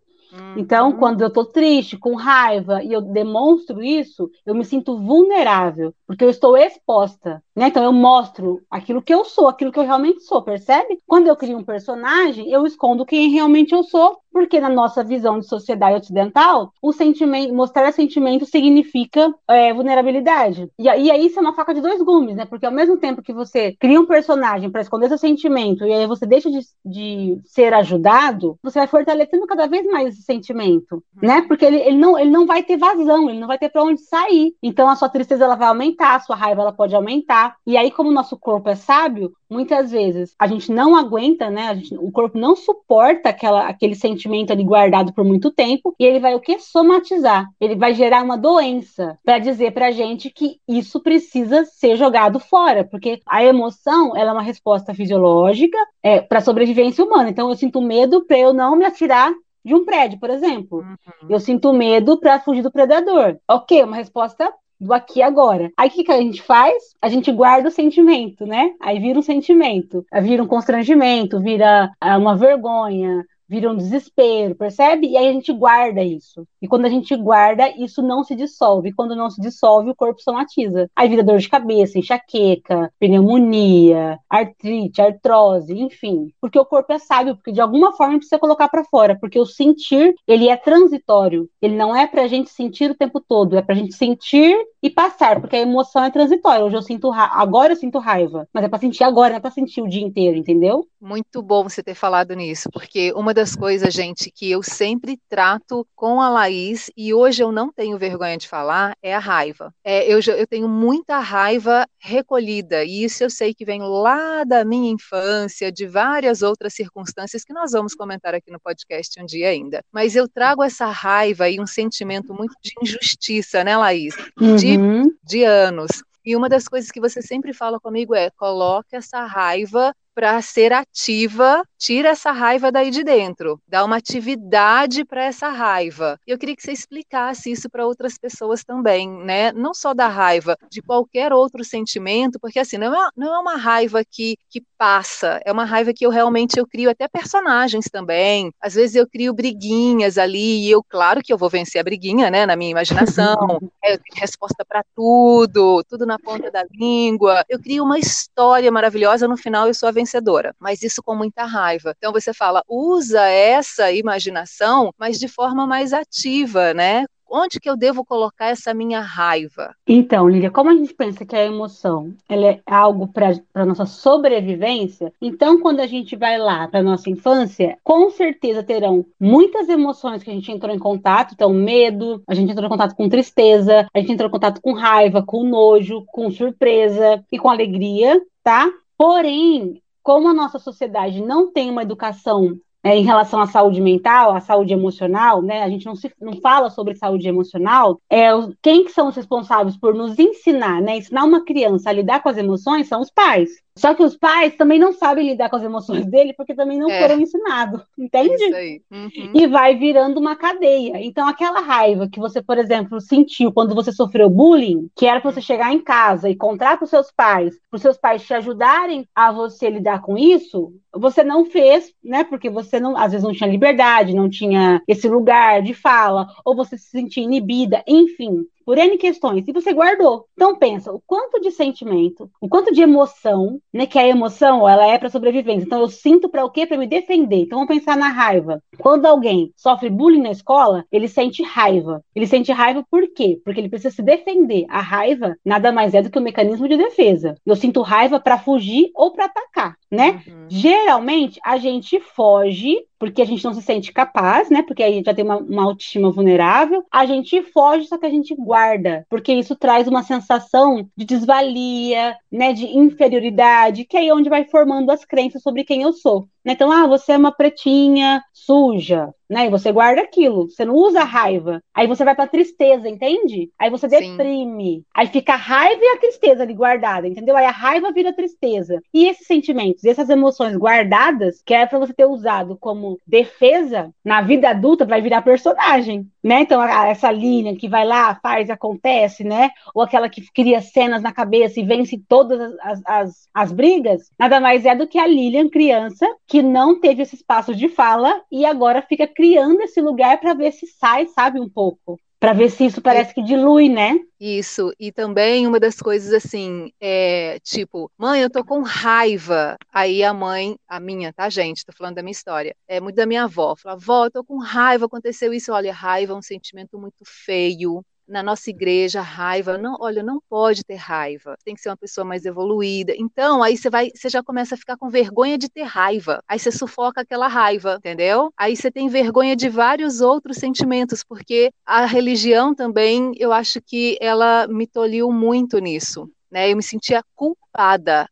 Então, 0.58 0.89
uhum. 0.89 0.98
quando 0.98 1.22
eu 1.22 1.30
tô 1.30 1.46
triste, 1.46 1.96
com 1.96 2.15
raiva, 2.15 2.84
e 2.84 2.92
eu 2.92 3.01
demonstro 3.01 3.84
isso, 3.84 4.32
eu 4.46 4.56
me 4.56 4.65
sinto 4.65 4.98
vulnerável, 4.98 5.94
porque 6.08 6.24
eu 6.24 6.30
estou 6.30 6.58
exposta, 6.58 7.44
né? 7.55 7.67
Então, 7.67 7.83
eu 7.83 7.93
mostro 7.93 8.62
aquilo 8.69 9.01
que 9.01 9.13
eu 9.13 9.24
sou, 9.24 9.48
aquilo 9.48 9.72
que 9.72 9.79
eu 9.79 9.83
realmente 9.83 10.22
sou, 10.24 10.41
percebe? 10.41 11.00
Quando 11.07 11.27
eu 11.27 11.36
crio 11.36 11.57
um 11.57 11.63
personagem, 11.63 12.50
eu 12.51 12.65
escondo 12.65 13.05
quem 13.05 13.29
realmente 13.29 13.74
eu 13.74 13.83
sou, 13.83 14.17
porque 14.33 14.60
na 14.60 14.67
nossa 14.67 15.03
visão 15.03 15.39
de 15.39 15.48
sociedade 15.48 15.98
ocidental, 15.98 16.74
o 16.81 16.91
sentimento, 16.91 17.53
mostrar 17.53 17.93
sentimento 17.93 18.45
significa 18.45 19.33
é, 19.48 19.72
vulnerabilidade. 19.72 20.67
E, 20.79 20.86
e 20.86 21.12
aí 21.12 21.27
isso 21.27 21.38
é 21.38 21.41
uma 21.41 21.53
faca 21.53 21.74
de 21.74 21.81
dois 21.81 22.01
gumes, 22.01 22.36
né? 22.36 22.45
Porque 22.45 22.65
ao 22.65 22.72
mesmo 22.72 22.98
tempo 22.98 23.22
que 23.22 23.31
você 23.31 23.75
cria 23.79 24.01
um 24.01 24.07
personagem 24.07 24.72
para 24.72 24.81
esconder 24.81 25.07
seu 25.10 25.19
sentimento 25.19 25.86
e 25.86 25.93
aí 25.93 26.07
você 26.07 26.25
deixa 26.25 26.50
de, 26.50 26.60
de 26.83 27.39
ser 27.45 27.74
ajudado, 27.75 28.57
você 28.63 28.79
vai 28.79 28.88
fortalecendo 28.88 29.45
cada 29.45 29.67
vez 29.67 29.86
mais 29.86 30.10
esse 30.10 30.24
sentimento, 30.24 30.95
uhum. 30.95 31.01
né? 31.22 31.41
Porque 31.48 31.63
ele, 31.63 31.77
ele, 31.77 31.98
não, 31.98 32.17
ele 32.17 32.31
não 32.31 32.48
vai 32.48 32.63
ter 32.63 32.77
vazão, 32.77 33.29
ele 33.29 33.39
não 33.39 33.48
vai 33.48 33.60
ter 33.60 33.69
para 33.69 33.83
onde 33.83 34.01
sair. 34.01 34.55
Então 34.63 34.89
a 34.89 34.95
sua 34.95 35.10
tristeza 35.10 35.45
ela 35.45 35.55
vai 35.55 35.67
aumentar, 35.67 36.15
a 36.15 36.19
sua 36.19 36.36
raiva 36.36 36.62
ela 36.62 36.74
pode 36.74 36.95
aumentar, 36.95 37.43
chorar. 37.44 37.56
E 37.66 37.78
aí, 37.78 37.92
como 37.92 38.10
o 38.10 38.14
nosso 38.14 38.38
corpo 38.38 38.70
é 38.70 38.76
sábio, 38.76 39.34
muitas 39.50 39.92
vezes 39.92 40.34
a 40.40 40.48
gente 40.48 40.72
não 40.72 40.96
aguenta, 40.96 41.50
né? 41.50 41.76
Gente, 41.76 41.96
o 41.96 42.12
corpo 42.12 42.38
não 42.38 42.56
suporta 42.56 43.30
aquela, 43.30 43.68
aquele 43.68 43.96
sentimento 43.96 44.52
ali 44.52 44.64
guardado 44.64 45.14
por 45.14 45.24
muito 45.24 45.52
tempo 45.52 45.94
e 46.00 46.06
ele 46.06 46.20
vai 46.20 46.36
o 46.36 46.40
que? 46.40 46.60
Somatizar. 46.60 47.48
Ele 47.60 47.76
vai 47.76 47.94
gerar 47.94 48.24
uma 48.24 48.38
doença 48.38 49.18
para 49.24 49.40
dizer 49.40 49.74
pra 49.74 49.92
gente 49.92 50.30
que 50.30 50.58
isso 50.68 51.02
precisa 51.02 51.66
ser 51.66 51.96
jogado 51.96 52.40
fora, 52.40 52.84
porque 52.84 53.22
a 53.28 53.44
emoção 53.44 54.16
ela 54.16 54.32
é 54.32 54.34
uma 54.34 54.42
resposta 54.42 54.94
fisiológica 54.94 55.78
é, 56.02 56.22
para 56.22 56.42
sobrevivência 56.42 57.04
humana. 57.04 57.30
Então 57.30 57.50
eu 57.50 57.56
sinto 57.56 57.82
medo 57.82 58.26
para 58.26 58.38
eu 58.38 58.54
não 58.54 58.76
me 58.76 58.86
atirar 58.86 59.32
de 59.66 59.74
um 59.74 59.86
prédio, 59.86 60.20
por 60.20 60.30
exemplo. 60.30 60.80
Uhum. 60.80 61.30
Eu 61.30 61.40
sinto 61.40 61.72
medo 61.72 62.20
para 62.20 62.40
fugir 62.40 62.62
do 62.62 62.72
predador. 62.72 63.38
Ok, 63.48 63.82
uma 63.84 63.96
resposta 63.96 64.52
do 64.84 64.94
aqui 64.94 65.20
e 65.20 65.24
agora. 65.24 65.72
Aí 65.78 65.90
o 65.90 65.92
que, 65.92 66.04
que 66.04 66.12
a 66.12 66.18
gente 66.18 66.42
faz? 66.42 66.94
A 67.02 67.10
gente 67.10 67.32
guarda 67.32 67.70
o 67.70 67.72
sentimento, 67.72 68.46
né? 68.46 68.72
Aí 68.80 69.00
vira 69.00 69.18
um 69.18 69.24
sentimento, 69.24 70.06
vira 70.22 70.44
um 70.44 70.48
constrangimento, 70.48 71.40
vira 71.40 71.92
ah, 72.00 72.18
uma 72.18 72.36
vergonha, 72.36 73.24
vira 73.48 73.70
um 73.70 73.76
desespero, 73.76 74.56
percebe? 74.56 75.08
E 75.08 75.18
aí 75.18 75.28
a 75.28 75.34
gente 75.34 75.52
guarda 75.54 76.04
isso. 76.04 76.48
E 76.62 76.68
quando 76.68 76.86
a 76.86 76.90
gente 76.90 77.16
guarda, 77.16 77.70
isso 77.78 78.02
não 78.02 78.24
se 78.24 78.36
dissolve. 78.36 78.90
E 78.90 78.94
quando 78.94 79.16
não 79.16 79.30
se 79.30 79.42
dissolve, 79.42 79.90
o 79.90 79.96
corpo 79.96 80.22
somatiza. 80.22 80.90
Aí 80.96 81.10
vira 81.10 81.24
dor 81.24 81.38
de 81.38 81.50
cabeça, 81.50 82.00
enxaqueca, 82.00 82.92
pneumonia, 83.00 84.18
artrite, 84.30 85.02
artrose, 85.02 85.74
enfim. 85.74 86.32
Porque 86.42 86.58
o 86.60 86.66
corpo 86.66 86.94
é 86.94 87.00
sábio, 87.00 87.36
porque 87.36 87.52
de 87.52 87.62
alguma 87.62 87.94
forma 87.94 88.18
precisa 88.18 88.40
colocar 88.40 88.68
para 88.70 88.84
fora, 88.86 89.18
porque 89.20 89.40
o 89.40 89.46
sentir, 89.46 90.16
ele 90.28 90.50
é 90.50 90.58
transitório. 90.58 91.50
Ele 91.62 91.76
não 91.76 91.96
é 91.96 92.08
pra 92.08 92.28
gente 92.28 92.50
sentir 92.50 92.92
o 92.92 92.96
tempo 92.96 93.20
todo, 93.20 93.58
é 93.58 93.62
pra 93.62 93.76
gente 93.76 93.94
sentir 93.94 94.58
e 94.82 94.90
passar, 94.90 95.40
porque 95.40 95.56
a 95.56 95.62
emoção 95.62 96.04
é 96.04 96.12
transitória. 96.12 96.66
Hoje 96.66 96.76
eu 96.76 96.82
sinto 96.82 97.10
ra... 97.10 97.30
agora 97.34 97.74
eu 97.74 97.78
sinto 97.78 98.00
raiva, 98.00 98.48
mas 98.54 98.64
é 98.64 98.68
para 98.68 98.80
sentir 98.80 99.04
agora, 99.04 99.30
não 99.30 99.38
é 99.38 99.40
para 99.40 99.52
sentir 99.52 99.82
o 99.82 99.88
dia 99.88 100.02
inteiro, 100.02 100.38
entendeu? 100.38 100.86
Muito 101.00 101.42
bom 101.42 101.64
você 101.64 101.82
ter 101.82 101.96
falado 101.96 102.34
nisso, 102.34 102.70
porque 102.72 103.14
uma 103.14 103.33
das 103.34 103.56
coisas, 103.56 103.94
gente, 103.94 104.32
que 104.32 104.50
eu 104.50 104.62
sempre 104.62 105.20
trato 105.30 105.88
com 105.96 106.22
a 106.22 106.30
Laís 106.30 106.90
e 106.96 107.13
hoje 107.13 107.44
eu 107.44 107.52
não 107.52 107.72
tenho 107.72 107.98
vergonha 107.98 108.38
de 108.38 108.48
falar 108.48 108.96
é 109.02 109.16
a 109.16 109.20
raiva. 109.20 109.74
É, 109.84 110.06
eu, 110.12 110.20
eu 110.20 110.48
tenho 110.48 110.68
muita 110.68 111.20
raiva 111.20 111.88
recolhida 111.98 112.84
e 112.84 113.04
isso 113.04 113.24
eu 113.24 113.30
sei 113.30 113.54
que 113.54 113.66
vem 113.66 113.82
lá 113.82 114.44
da 114.44 114.63
minha 114.63 114.92
infância, 114.92 115.72
de 115.72 115.86
várias 115.86 116.42
outras 116.42 116.74
circunstâncias 116.74 117.44
que 117.44 117.54
nós 117.54 117.72
vamos 117.72 117.96
comentar 117.96 118.34
aqui 118.36 118.52
no 118.52 118.60
podcast 118.60 119.22
um 119.22 119.25
dia 119.25 119.50
ainda. 119.50 119.84
Mas 119.92 120.16
eu 120.16 120.28
trago 120.28 120.63
essa 120.63 120.86
raiva 120.86 121.50
e 121.50 121.60
um 121.60 121.68
sentimento 121.68 122.34
muito 122.34 122.56
de 122.62 122.72
injustiça, 122.82 123.63
né, 123.63 123.78
Laís? 123.78 124.16
De 124.58 124.78
uhum. 124.78 125.12
de 125.24 125.44
anos. 125.44 126.04
E 126.25 126.36
uma 126.36 126.48
das 126.48 126.68
coisas 126.68 126.90
que 126.90 127.02
você 127.02 127.22
sempre 127.22 127.54
fala 127.54 127.80
comigo 127.80 128.16
é: 128.16 128.30
coloque 128.32 128.96
essa 128.96 129.25
raiva 129.25 129.94
para 130.13 130.41
ser 130.41 130.72
ativa, 130.74 131.63
tira 131.77 132.10
essa 132.10 132.32
raiva 132.32 132.72
daí 132.72 132.89
de 132.89 133.03
dentro, 133.03 133.60
dá 133.67 133.84
uma 133.84 133.98
atividade 133.98 135.03
para 135.03 135.24
essa 135.25 135.50
raiva. 135.50 136.17
Eu 136.25 136.38
queria 136.38 136.55
que 136.55 136.63
você 136.63 136.72
explicasse 136.72 137.51
isso 137.51 137.70
para 137.70 137.86
outras 137.86 138.17
pessoas 138.17 138.63
também, 138.63 139.10
né? 139.10 139.51
Não 139.51 139.74
só 139.74 139.93
da 139.93 140.08
raiva, 140.08 140.58
de 140.70 140.82
qualquer 140.82 141.34
outro 141.34 141.63
sentimento, 141.63 142.39
porque 142.39 142.60
assim, 142.60 142.77
não 142.77 142.96
é, 142.96 143.10
não 143.17 143.36
é 143.36 143.39
uma 143.39 143.58
raiva 143.58 144.01
que, 144.10 144.38
que 144.50 144.63
passa, 144.77 145.41
é 145.46 145.51
uma 145.51 145.65
raiva 145.65 145.93
que 145.93 146.05
eu 146.05 146.10
realmente 146.10 146.58
eu 146.58 146.67
crio 146.67 146.89
até 146.89 147.08
personagens 147.08 147.86
também. 147.91 148.51
Às 148.62 148.75
vezes 148.75 148.96
eu 148.96 149.08
crio 149.08 149.34
briguinhas 149.34 150.17
ali 150.17 150.65
e 150.65 150.72
eu, 150.72 150.84
claro 150.84 151.22
que 151.22 151.34
eu 151.34 151.38
vou 151.38 151.50
vencer 151.50 151.82
a 151.82 151.84
briguinha, 151.84 152.32
né, 152.32 152.46
na 152.46 152.55
minha 152.55 152.72
imaginação. 152.72 153.36
eu 153.84 153.98
tenho 153.98 154.22
resposta 154.22 154.63
para 154.63 154.84
tudo, 154.96 155.84
tudo 155.89 156.05
na 156.05 156.17
ponta 156.17 156.50
da 156.50 156.63
língua. 156.72 157.43
Eu 157.50 157.60
crio 157.60 157.84
uma 157.84 158.00
história 158.00 158.72
maravilhosa, 158.72 159.27
no 159.27 159.36
final 159.38 159.67
eu 159.67 159.74
sou 159.74 159.89
a 159.89 159.91
vencedora, 160.03 160.53
mas 160.60 160.83
isso 160.83 161.01
com 161.01 161.15
muita 161.15 161.45
raiva. 161.45 161.95
Então 161.98 162.12
você 162.12 162.33
fala, 162.33 162.62
usa 162.67 163.22
essa 163.22 163.91
imaginação, 163.91 164.93
mas 164.98 165.17
de 165.17 165.27
forma 165.27 165.65
mais 165.65 165.93
ativa, 165.93 166.74
né? 166.74 167.05
Onde 167.36 167.60
que 167.60 167.67
eu 167.67 167.75
devo 167.75 168.05
colocar 168.05 168.50
essa 168.50 168.75
minha 168.75 169.00
raiva? 169.00 169.74
Então, 169.88 170.29
Lília, 170.29 170.51
como 170.51 170.69
a 170.69 170.75
gente 170.75 170.93
pensa 170.93 171.25
que 171.25 171.36
a 171.36 171.43
emoção 171.43 172.13
ela 172.29 172.45
é 172.45 172.62
algo 172.63 173.07
para 173.07 173.65
nossa 173.65 173.88
sobrevivência, 173.88 175.12
então 175.19 175.60
quando 175.60 175.79
a 175.79 175.88
gente 175.88 176.15
vai 176.15 176.38
lá 176.38 176.67
para 176.67 176.83
nossa 176.83 177.10
infância, 177.10 177.75
com 177.83 178.07
certeza 178.12 178.62
terão 178.62 179.03
muitas 179.19 179.67
emoções 179.67 180.22
que 180.22 180.29
a 180.29 180.33
gente 180.33 180.51
entrou 180.51 180.75
em 180.75 180.77
contato, 180.77 181.33
então 181.33 181.51
medo, 181.51 182.22
a 182.27 182.36
gente 182.36 182.51
entrou 182.51 182.67
em 182.67 182.69
contato 182.69 182.95
com 182.95 183.10
tristeza, 183.10 183.88
a 183.91 184.00
gente 184.00 184.12
entrou 184.12 184.27
em 184.27 184.31
contato 184.31 184.62
com 184.62 184.74
raiva, 184.74 185.24
com 185.25 185.43
nojo, 185.43 186.05
com 186.12 186.29
surpresa 186.29 187.25
e 187.31 187.39
com 187.39 187.50
alegria, 187.50 188.22
tá? 188.43 188.69
Porém, 188.95 189.81
como 190.03 190.27
a 190.27 190.33
nossa 190.33 190.60
sociedade 190.60 191.22
não 191.22 191.51
tem 191.51 191.69
uma 191.72 191.81
educação 191.81 192.60
é, 192.83 192.98
em 192.98 193.03
relação 193.03 193.39
à 193.39 193.48
saúde 193.48 193.79
mental, 193.79 194.36
à 194.36 194.41
saúde 194.41 194.74
emocional, 194.74 195.41
né? 195.41 195.63
A 195.63 195.69
gente 195.69 195.86
não, 195.86 195.95
se, 195.95 196.13
não 196.19 196.33
fala 196.41 196.69
sobre 196.69 196.95
saúde 196.95 197.27
emocional. 197.27 198.01
É, 198.10 198.27
quem 198.62 198.83
que 198.83 198.91
são 198.91 199.07
os 199.07 199.15
responsáveis 199.15 199.77
por 199.77 199.95
nos 199.95 200.19
ensinar, 200.19 200.81
né? 200.81 200.98
Ensinar 200.98 201.24
uma 201.24 201.45
criança 201.45 201.89
a 201.89 201.93
lidar 201.93 202.22
com 202.22 202.27
as 202.27 202.38
emoções 202.38 202.89
são 202.89 203.00
os 203.00 203.10
pais. 203.10 203.62
Só 203.75 203.94
que 203.96 204.03
os 204.03 204.15
pais 204.15 204.56
também 204.56 204.77
não 204.77 204.94
sabem 204.94 205.27
lidar 205.27 205.50
com 205.50 205.56
as 205.56 205.63
emoções 205.63 206.06
dele 206.06 206.34
porque 206.38 206.53
também 206.53 206.77
não 206.77 206.89
é. 206.89 207.01
foram 207.01 207.20
ensinados, 207.20 207.82
entende? 207.98 208.44
Isso 208.44 208.56
aí. 208.56 208.82
Uhum. 208.92 209.32
E 209.34 209.48
vai 209.48 209.75
virando 209.75 210.20
uma 210.20 210.36
cadeia. 210.36 211.03
Então, 211.03 211.27
aquela 211.27 211.60
raiva 211.60 212.08
que 212.08 212.20
você, 212.20 212.42
por 212.42 212.58
exemplo, 212.58 213.01
sentiu 213.01 213.51
quando 213.51 213.74
você 213.74 213.92
sofreu 213.92 214.30
bullying, 214.30 214.89
que 214.96 215.08
era 215.08 215.20
para 215.20 215.32
você 215.32 215.42
chegar 215.42 215.74
em 215.74 215.80
casa 215.80 216.30
e 216.30 216.36
contar 216.36 216.77
para 216.77 216.84
os 216.84 216.89
seus 216.89 217.12
pais, 217.12 217.56
para 217.70 217.77
os 217.77 217.82
seus 217.82 217.98
pais 217.98 218.24
te 218.24 218.34
ajudarem 218.34 219.08
a 219.15 219.32
você 219.32 219.70
lidar 219.70 220.01
com 220.01 220.18
isso, 220.18 220.72
você 220.94 221.24
não 221.24 221.46
fez, 221.46 221.92
né? 222.03 222.24
Porque 222.24 222.51
você 222.51 222.80
não, 222.80 222.96
às 222.96 223.12
vezes 223.12 223.25
não 223.25 223.34
tinha 223.34 223.50
liberdade, 223.50 224.15
não 224.15 224.30
tinha 224.30 224.82
esse 224.88 225.08
lugar 225.08 225.63
de 225.63 225.74
fala, 225.74 226.27
ou 226.46 226.56
você 226.56 226.77
se 226.77 226.89
sentia 226.89 227.24
inibida, 227.24 227.84
enfim 227.88 228.46
por 228.65 228.77
N 228.77 228.98
questões, 228.98 229.48
e 229.48 229.51
você 229.51 229.74
guardou. 229.74 230.25
Então 230.34 230.58
pensa, 230.58 230.91
o 230.91 231.01
quanto 231.05 231.39
de 231.39 231.51
sentimento, 231.51 232.29
o 232.41 232.48
quanto 232.48 232.74
de 232.74 232.82
emoção, 232.82 233.60
né, 233.74 233.86
que 233.86 234.00
a 234.00 234.08
emoção, 234.08 234.67
ela 234.67 234.86
é 234.88 234.98
para 234.98 235.10
sobrevivência. 235.10 235.65
Então 235.65 235.79
eu 235.79 235.89
sinto 235.89 236.29
para 236.29 236.46
o 236.46 236.50
quê? 236.50 236.65
Para 236.65 236.77
me 236.77 236.88
defender. 236.88 237.41
Então 237.41 237.60
vamos 237.60 237.74
pensar 237.74 237.98
na 237.98 238.10
raiva. 238.10 238.62
Quando 238.79 239.05
alguém 239.05 239.51
sofre 239.55 239.89
bullying 239.89 240.22
na 240.22 240.32
escola, 240.32 240.86
ele 240.91 241.08
sente 241.08 241.43
raiva. 241.43 242.03
Ele 242.15 242.27
sente 242.27 242.51
raiva 242.51 242.86
por 242.89 243.08
quê? 243.13 243.39
Porque 243.43 243.60
ele 243.60 243.70
precisa 243.70 243.93
se 243.93 244.01
defender. 244.01 244.65
A 244.70 244.82
raiva 244.82 245.36
nada 245.46 245.72
mais 245.72 245.93
é 245.93 246.01
do 246.01 246.10
que 246.10 246.20
um 246.20 246.24
mecanismo 246.24 246.67
de 246.67 246.77
defesa. 246.77 247.36
Eu 247.46 247.55
sinto 247.55 247.82
raiva 247.82 248.20
para 248.20 248.39
fugir 248.39 248.89
ou 248.96 249.12
para 249.12 249.25
atacar, 249.25 249.75
né? 249.91 250.22
Uhum. 250.27 250.46
Geralmente 250.50 251.39
a 251.43 251.58
gente 251.58 252.00
foge 252.00 252.77
porque 253.03 253.22
a 253.22 253.25
gente 253.25 253.43
não 253.43 253.53
se 253.53 253.62
sente 253.62 253.91
capaz, 253.91 254.50
né? 254.50 254.63
Porque 254.63 254.81
aí 254.81 255.03
já 255.05 255.13
tem 255.13 255.25
uma, 255.25 255.36
uma, 255.36 255.63
autoestima 255.63 256.10
vulnerável. 256.10 256.86
A 256.89 257.05
gente 257.05 257.41
foge, 257.51 257.86
só 257.86 257.98
que 257.98 258.05
a 258.05 258.10
gente 258.10 258.33
guarda, 258.33 259.05
porque 259.10 259.33
isso 259.33 259.57
traz 259.57 259.89
uma 259.89 260.03
sensação 260.03 260.89
de 260.95 261.03
desvalia, 261.03 262.15
né? 262.31 262.53
De 262.53 262.65
inferioridade, 262.65 263.83
que 263.83 263.98
é 263.98 264.00
aí 264.00 264.07
é 264.07 264.13
onde 264.13 264.29
vai 264.29 264.45
formando 264.45 264.89
as 264.89 265.03
crenças 265.03 265.41
sobre 265.41 265.65
quem 265.65 265.81
eu 265.81 265.91
sou. 265.91 266.29
Né? 266.44 266.54
Então, 266.54 266.72
ah, 266.72 266.86
você 266.88 267.14
é 267.14 267.18
uma 267.18 267.32
pretinha 267.32 268.22
suja, 268.34 269.14
né? 269.30 269.46
E 269.46 269.50
você 269.50 269.72
guarda 269.72 270.02
aquilo, 270.02 270.50
você 270.50 270.66
não 270.66 270.76
usa 270.76 271.04
raiva. 271.04 271.62
Aí 271.74 271.88
você 271.88 272.04
vai 272.04 272.16
pra 272.16 272.28
tristeza, 272.28 272.90
entende? 272.90 273.50
Aí 273.58 273.70
você 273.70 273.88
deprime. 273.88 274.76
Sim. 274.76 274.86
Aí 274.94 275.08
fica 275.08 275.34
a 275.34 275.38
raiva 275.38 275.82
e 275.82 275.88
a 275.96 276.00
tristeza 276.00 276.44
ali 276.44 276.54
guardada, 276.54 277.08
entendeu? 277.08 277.38
Aí 277.38 277.46
a 277.46 277.52
raiva 277.52 277.92
vira 277.92 278.14
tristeza. 278.14 278.82
E 278.94 279.08
esses 279.08 279.26
sentimentos, 279.26 279.86
essas 279.86 280.10
emoções 280.10 280.56
guardadas, 280.58 281.42
que 281.46 281.54
é 281.54 281.66
para 281.66 281.80
você 281.80 281.94
ter 281.94 282.06
usado 282.06 282.58
como 282.58 283.00
defesa, 283.08 283.92
na 284.04 284.22
vida 284.22 284.50
adulta 284.50 284.86
vai 284.86 285.02
virar 285.02 285.22
personagem, 285.22 286.06
né? 286.24 286.42
Então, 286.42 286.62
a, 286.62 286.88
essa 286.88 287.12
linha 287.12 287.56
que 287.56 287.68
vai 287.68 287.86
lá, 287.86 288.15
faz, 288.15 288.50
acontece, 288.50 289.24
né? 289.24 289.50
Ou 289.75 289.84
aquela 289.84 290.08
que 290.08 290.22
cria 290.34 290.62
cenas 290.62 291.01
na 291.01 291.12
cabeça 291.12 291.60
e 291.60 291.65
vence 291.65 292.01
todas 292.08 292.56
as, 292.62 292.82
as, 292.86 293.30
as 293.34 293.51
brigas, 293.51 294.10
nada 294.18 294.39
mais 294.39 294.65
é 294.65 294.74
do 294.75 294.88
que 294.88 294.98
a 294.98 295.06
Lilian, 295.06 295.50
criança, 295.50 296.08
que 296.27 296.42
não 296.42 296.80
teve 296.80 297.03
esse 297.03 297.15
espaço 297.15 297.53
de 297.53 297.68
fala 297.68 298.22
e 298.32 298.46
agora 298.46 298.82
fica 298.82 299.08
criando 299.08 299.62
esse 299.62 299.82
lugar 299.82 300.20
para 300.20 300.34
ver 300.34 300.51
se 300.53 300.65
sai, 300.68 301.08
sabe, 301.08 301.39
um 301.39 301.50
pouco. 301.50 302.00
Para 302.24 302.32
ver 302.32 302.50
se 302.50 302.65
isso 302.65 302.82
parece 302.82 303.13
que 303.13 303.22
dilui, 303.22 303.68
né? 303.68 304.00
Isso, 304.18 304.72
e 304.80 304.94
também 304.94 305.46
uma 305.46 305.60
das 305.60 305.75
coisas 305.75 306.13
assim, 306.13 306.72
é 306.80 307.38
tipo, 307.44 307.92
mãe, 307.98 308.22
eu 308.22 308.30
tô 308.30 308.46
com 308.46 308.62
raiva. 308.62 309.58
Aí 309.74 310.01
a 310.01 310.13
mãe, 310.13 310.56
a 310.65 310.80
minha, 310.80 311.12
tá, 311.12 311.30
gente? 311.30 311.65
Tô 311.65 311.74
falando 311.74 311.96
da 311.96 312.01
minha 312.01 312.13
história. 312.13 312.56
É 312.65 312.80
muito 312.80 312.96
da 312.96 313.06
minha 313.06 313.25
avó. 313.25 313.58
Fala, 313.58 313.75
avó, 313.75 314.06
eu 314.06 314.12
tô 314.12 314.24
com 314.24 314.38
raiva, 314.38 314.86
aconteceu 314.86 315.34
isso. 315.34 315.51
Olha, 315.51 315.74
raiva 315.74 316.13
é 316.13 316.15
um 316.15 316.22
sentimento 316.22 316.80
muito 316.80 317.03
feio 317.06 317.84
na 318.07 318.24
nossa 318.24 318.50
igreja, 318.50 319.01
raiva, 319.01 319.57
não, 319.57 319.75
olha, 319.79 320.03
não 320.03 320.19
pode 320.29 320.63
ter 320.63 320.75
raiva, 320.75 321.36
tem 321.43 321.55
que 321.55 321.62
ser 321.62 321.69
uma 321.69 321.77
pessoa 321.77 322.05
mais 322.05 322.25
evoluída. 322.25 322.93
Então, 322.98 323.41
aí 323.43 323.57
você 323.57 323.69
vai, 323.69 323.89
você 323.93 324.10
já 324.10 324.24
começa 324.24 324.55
a 324.55 324.57
ficar 324.57 324.77
com 324.77 324.89
vergonha 324.89 325.38
de 325.38 325.50
ter 325.50 325.63
raiva. 325.63 326.22
Aí 326.27 326.39
você 326.39 326.51
sufoca 326.51 327.01
aquela 327.01 327.27
raiva, 327.27 327.75
entendeu? 327.77 328.31
Aí 328.38 328.55
você 328.55 328.72
tem 328.72 328.89
vergonha 328.89 329.36
de 329.36 329.50
vários 329.50 330.01
outros 330.01 330.38
sentimentos, 330.38 331.03
porque 331.03 331.51
a 331.65 331.86
religião 331.86 332.53
também, 332.53 333.13
eu 333.17 333.31
acho 333.31 333.62
que 333.62 333.98
ela 334.01 334.48
me 334.48 334.67
tolhiu 334.67 335.12
muito 335.12 335.60
nisso 335.60 336.10
né? 336.33 336.51
Eu 336.51 336.57
me 336.57 336.63
sentia 336.63 337.03
culpada, 337.15 337.43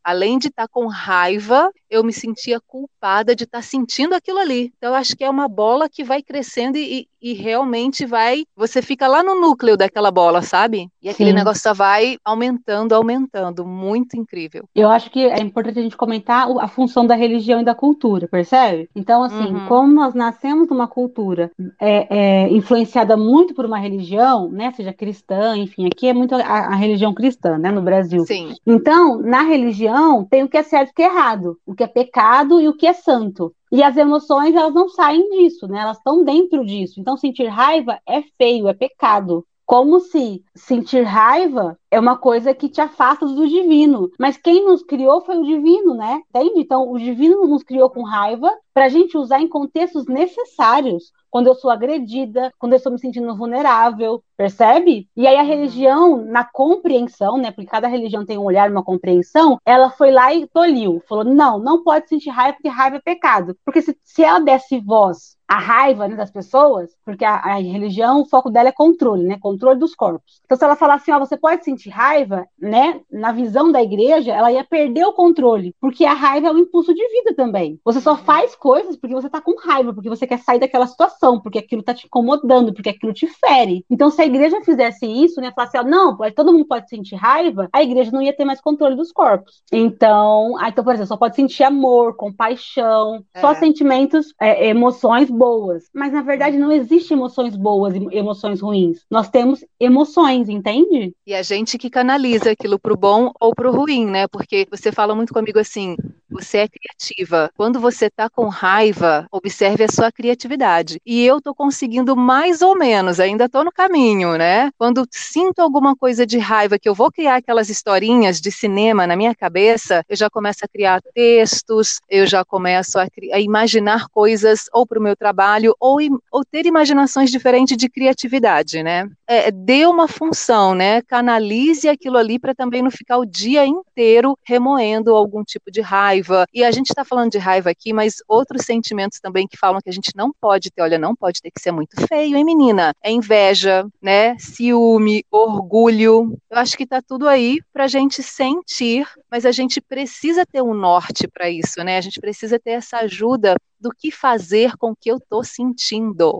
além 0.03 0.37
de 0.37 0.47
estar 0.47 0.63
tá 0.63 0.69
com 0.71 0.87
raiva, 0.87 1.71
eu 1.89 2.03
me 2.03 2.13
sentia 2.13 2.59
culpada 2.59 3.35
de 3.35 3.43
estar 3.43 3.59
tá 3.59 3.61
sentindo 3.61 4.15
aquilo 4.15 4.39
ali. 4.39 4.71
Então, 4.77 4.91
eu 4.91 4.95
acho 4.95 5.15
que 5.15 5.23
é 5.23 5.29
uma 5.29 5.47
bola 5.47 5.89
que 5.89 6.03
vai 6.03 6.21
crescendo 6.23 6.77
e, 6.77 7.07
e 7.21 7.33
realmente 7.33 8.05
vai. 8.05 8.43
Você 8.55 8.81
fica 8.81 9.07
lá 9.07 9.21
no 9.21 9.35
núcleo 9.35 9.75
daquela 9.75 10.09
bola, 10.09 10.41
sabe? 10.41 10.87
E 11.01 11.09
aquele 11.09 11.31
Sim. 11.31 11.35
negócio 11.35 11.61
só 11.61 11.73
vai 11.73 12.17
aumentando, 12.23 12.93
aumentando. 12.93 13.65
Muito 13.65 14.15
incrível. 14.15 14.63
Eu 14.73 14.89
acho 14.89 15.09
que 15.11 15.25
é 15.25 15.39
importante 15.39 15.79
a 15.79 15.81
gente 15.81 15.97
comentar 15.97 16.47
a 16.59 16.67
função 16.67 17.05
da 17.05 17.15
religião 17.15 17.61
e 17.61 17.65
da 17.65 17.75
cultura, 17.75 18.27
percebe? 18.27 18.89
Então, 18.95 19.23
assim, 19.23 19.53
uhum. 19.53 19.67
como 19.67 19.93
nós 19.93 20.13
nascemos 20.13 20.69
numa 20.69 20.87
cultura 20.87 21.51
é, 21.79 22.07
é, 22.09 22.49
influenciada 22.49 23.17
muito 23.17 23.53
por 23.53 23.65
uma 23.65 23.77
religião, 23.77 24.49
né? 24.49 24.71
Seja 24.71 24.93
cristã, 24.93 25.57
enfim, 25.57 25.87
aqui 25.87 26.07
é 26.07 26.13
muito 26.13 26.35
a, 26.35 26.39
a, 26.39 26.75
religião 26.75 27.13
cristã, 27.13 27.57
né? 27.57 27.71
No 27.71 27.81
Brasil. 27.81 28.25
Sim. 28.25 28.53
Então, 28.65 29.19
na 29.31 29.43
religião, 29.43 30.25
tem 30.25 30.43
o 30.43 30.49
que 30.49 30.57
é 30.57 30.63
certo 30.63 30.89
e 30.89 30.91
o 30.91 30.93
que 30.93 31.03
é 31.03 31.05
errado, 31.05 31.57
o 31.65 31.73
que 31.73 31.83
é 31.83 31.87
pecado 31.87 32.59
e 32.59 32.67
o 32.67 32.75
que 32.75 32.85
é 32.85 32.91
santo. 32.91 33.55
E 33.71 33.81
as 33.81 33.95
emoções, 33.95 34.53
elas 34.53 34.73
não 34.73 34.89
saem 34.89 35.29
disso, 35.29 35.69
né? 35.69 35.79
Elas 35.79 35.95
estão 35.95 36.25
dentro 36.25 36.65
disso. 36.65 36.99
Então, 36.99 37.15
sentir 37.15 37.47
raiva 37.47 37.97
é 38.05 38.21
feio, 38.37 38.67
é 38.67 38.73
pecado. 38.73 39.45
Como 39.65 40.01
se 40.01 40.43
sentir 40.53 41.03
raiva 41.03 41.79
é 41.89 41.97
uma 41.97 42.17
coisa 42.17 42.53
que 42.53 42.67
te 42.67 42.81
afasta 42.81 43.25
do 43.25 43.47
divino. 43.47 44.11
Mas 44.19 44.35
quem 44.35 44.65
nos 44.65 44.83
criou 44.83 45.21
foi 45.21 45.37
o 45.37 45.45
divino, 45.45 45.93
né? 45.93 46.21
Entende? 46.27 46.59
Então, 46.59 46.91
o 46.91 46.99
divino 46.99 47.47
nos 47.47 47.63
criou 47.63 47.89
com 47.89 48.03
raiva 48.03 48.51
para 48.73 48.83
a 48.83 48.89
gente 48.89 49.17
usar 49.17 49.39
em 49.39 49.47
contextos 49.47 50.07
necessários 50.07 51.13
quando 51.31 51.47
eu 51.47 51.55
sou 51.55 51.71
agredida, 51.71 52.53
quando 52.59 52.73
eu 52.73 52.77
estou 52.77 52.91
me 52.91 52.99
sentindo 52.99 53.35
vulnerável, 53.35 54.21
percebe? 54.37 55.07
E 55.15 55.25
aí 55.25 55.37
a 55.37 55.41
uhum. 55.41 55.47
religião, 55.47 56.25
na 56.25 56.43
compreensão, 56.43 57.37
né? 57.37 57.49
Porque 57.51 57.69
cada 57.69 57.87
religião 57.87 58.25
tem 58.25 58.37
um 58.37 58.43
olhar, 58.43 58.69
uma 58.69 58.83
compreensão, 58.83 59.57
ela 59.65 59.89
foi 59.89 60.11
lá 60.11 60.33
e 60.33 60.47
toliu, 60.47 61.01
falou: 61.07 61.23
não, 61.23 61.57
não 61.57 61.83
pode 61.83 62.09
sentir 62.09 62.29
raiva, 62.29 62.57
porque 62.57 62.67
raiva 62.67 62.97
é 62.97 63.01
pecado. 63.01 63.57
Porque 63.65 63.81
se, 63.81 63.97
se 64.03 64.23
ela 64.23 64.39
desse 64.39 64.79
voz 64.79 65.37
a 65.51 65.59
raiva 65.59 66.07
né, 66.07 66.15
das 66.15 66.31
pessoas, 66.31 66.95
porque 67.03 67.25
a, 67.25 67.35
a, 67.35 67.55
religião, 67.55 68.21
o 68.21 68.25
foco 68.25 68.49
dela 68.49 68.69
é 68.69 68.71
controle, 68.71 69.23
né? 69.23 69.37
Controle 69.37 69.77
dos 69.77 69.93
corpos. 69.93 70.39
Então, 70.45 70.57
se 70.57 70.63
ela 70.63 70.77
falar 70.77 70.93
assim, 70.93 71.11
ó, 71.11 71.19
você 71.19 71.35
pode 71.35 71.65
sentir 71.65 71.89
raiva, 71.89 72.47
né? 72.57 73.01
Na 73.11 73.33
visão 73.33 73.69
da 73.69 73.83
igreja, 73.83 74.31
ela 74.31 74.49
ia 74.49 74.63
perder 74.63 75.03
o 75.03 75.11
controle, 75.11 75.75
porque 75.81 76.05
a 76.05 76.13
raiva 76.13 76.47
é 76.47 76.51
um 76.53 76.57
impulso 76.57 76.93
de 76.93 77.05
vida 77.09 77.35
também. 77.35 77.77
Você 77.83 77.99
só 77.99 78.11
uhum. 78.11 78.19
faz 78.19 78.55
coisas 78.55 78.95
porque 78.95 79.13
você 79.13 79.29
tá 79.29 79.41
com 79.41 79.59
raiva, 79.59 79.93
porque 79.93 80.07
você 80.07 80.25
quer 80.25 80.39
sair 80.39 80.57
daquela 80.57 80.87
situação, 80.87 81.41
porque 81.41 81.59
aquilo 81.59 81.83
tá 81.83 81.93
te 81.93 82.05
incomodando, 82.05 82.73
porque 82.73 82.89
aquilo 82.89 83.11
te 83.11 83.27
fere. 83.27 83.85
Então, 83.89 84.09
se 84.09 84.21
a 84.21 84.25
igreja 84.25 84.61
fizesse 84.61 85.05
isso, 85.05 85.41
né? 85.41 85.51
Falasse, 85.53 85.77
ó, 85.77 85.83
não, 85.83 86.17
todo 86.33 86.53
mundo 86.53 86.65
pode 86.65 86.87
sentir 86.87 87.15
raiva, 87.15 87.67
a 87.73 87.83
igreja 87.83 88.09
não 88.09 88.21
ia 88.21 88.33
ter 88.33 88.45
mais 88.45 88.61
controle 88.61 88.95
dos 88.95 89.11
corpos. 89.11 89.61
Então, 89.69 90.57
aí, 90.59 90.69
então 90.71 90.81
por 90.81 90.93
exemplo, 90.93 91.09
só 91.09 91.17
pode 91.17 91.35
sentir 91.35 91.65
amor, 91.65 92.15
compaixão, 92.15 93.21
é. 93.33 93.41
só 93.41 93.53
sentimentos, 93.53 94.33
é, 94.39 94.69
emoções 94.69 95.29
boas. 95.41 95.89
Mas 95.91 96.13
na 96.13 96.21
verdade 96.21 96.55
não 96.55 96.71
existe 96.71 97.13
emoções 97.13 97.55
boas 97.55 97.95
e 97.95 98.15
emoções 98.15 98.61
ruins. 98.61 99.03
Nós 99.09 99.27
temos 99.27 99.65
emoções, 99.79 100.47
entende? 100.47 101.15
E 101.25 101.33
a 101.33 101.41
gente 101.41 101.79
que 101.79 101.89
canaliza 101.89 102.51
aquilo 102.51 102.77
pro 102.77 102.95
bom 102.95 103.31
ou 103.39 103.55
pro 103.55 103.71
ruim, 103.71 104.05
né? 104.05 104.27
Porque 104.27 104.67
você 104.69 104.91
fala 104.91 105.15
muito 105.15 105.33
comigo 105.33 105.57
assim, 105.57 105.97
você 106.31 106.59
é 106.59 106.67
criativa. 106.67 107.51
Quando 107.55 107.79
você 107.79 108.09
tá 108.09 108.29
com 108.29 108.47
raiva, 108.47 109.27
observe 109.31 109.83
a 109.83 109.91
sua 109.91 110.11
criatividade. 110.11 110.99
E 111.05 111.25
eu 111.25 111.41
tô 111.41 111.53
conseguindo 111.53 112.15
mais 112.15 112.61
ou 112.61 112.77
menos, 112.77 113.19
ainda 113.19 113.49
tô 113.49 113.63
no 113.63 113.71
caminho, 113.71 114.37
né? 114.37 114.71
Quando 114.77 115.05
sinto 115.11 115.59
alguma 115.59 115.95
coisa 115.95 116.25
de 116.25 116.37
raiva 116.37 116.79
que 116.79 116.87
eu 116.87 116.95
vou 116.95 117.11
criar 117.11 117.35
aquelas 117.35 117.69
historinhas 117.69 118.39
de 118.39 118.51
cinema 118.51 119.05
na 119.05 119.15
minha 119.15 119.35
cabeça, 119.35 120.03
eu 120.07 120.15
já 120.15 120.29
começo 120.29 120.59
a 120.63 120.67
criar 120.67 121.01
textos, 121.13 121.99
eu 122.09 122.25
já 122.25 122.45
começo 122.45 122.97
a, 122.97 123.07
a 123.33 123.39
imaginar 123.39 124.07
coisas 124.09 124.65
ou 124.73 124.87
para 124.87 124.99
o 124.99 125.03
meu 125.03 125.15
trabalho 125.15 125.75
ou, 125.79 125.97
ou 126.31 126.45
ter 126.45 126.65
imaginações 126.65 127.29
diferentes 127.29 127.75
de 127.75 127.89
criatividade, 127.89 128.81
né? 128.81 129.09
É, 129.27 129.51
dê 129.51 129.85
uma 129.85 130.07
função, 130.07 130.73
né? 130.73 131.01
Canalize 131.01 131.87
aquilo 131.87 132.17
ali 132.17 132.39
para 132.39 132.55
também 132.55 132.81
não 132.81 132.91
ficar 132.91 133.17
o 133.17 133.25
dia 133.25 133.65
inteiro 133.65 134.37
remoendo 134.43 135.15
algum 135.15 135.43
tipo 135.43 135.71
de 135.71 135.81
raiva. 135.81 136.20
E 136.53 136.63
a 136.63 136.71
gente 136.71 136.89
está 136.89 137.03
falando 137.03 137.31
de 137.31 137.37
raiva 137.37 137.69
aqui, 137.69 137.93
mas 137.93 138.15
outros 138.27 138.65
sentimentos 138.65 139.19
também 139.19 139.47
que 139.47 139.57
falam 139.57 139.81
que 139.81 139.89
a 139.89 139.93
gente 139.93 140.11
não 140.15 140.31
pode 140.31 140.71
ter, 140.71 140.81
olha, 140.81 140.97
não 140.97 141.15
pode 141.15 141.41
ter 141.41 141.51
que 141.51 141.61
ser 141.61 141.71
muito 141.71 141.95
feio, 142.07 142.35
hein, 142.37 142.43
menina? 142.43 142.93
É 143.03 143.11
inveja, 143.11 143.87
né? 144.01 144.37
Ciúme, 144.37 145.23
orgulho. 145.31 146.37
Eu 146.49 146.57
acho 146.57 146.77
que 146.77 146.83
está 146.83 147.01
tudo 147.01 147.27
aí 147.27 147.59
para 147.73 147.85
a 147.85 147.87
gente 147.87 148.21
sentir, 148.21 149.07
mas 149.29 149.45
a 149.45 149.51
gente 149.51 149.81
precisa 149.81 150.45
ter 150.45 150.61
um 150.61 150.73
norte 150.73 151.27
para 151.27 151.49
isso, 151.49 151.83
né? 151.83 151.97
A 151.97 152.01
gente 152.01 152.19
precisa 152.19 152.59
ter 152.59 152.71
essa 152.71 152.97
ajuda 152.97 153.55
do 153.79 153.91
que 153.91 154.11
fazer 154.11 154.77
com 154.77 154.91
o 154.91 154.95
que 154.95 155.11
eu 155.11 155.17
estou 155.17 155.43
sentindo. 155.43 156.39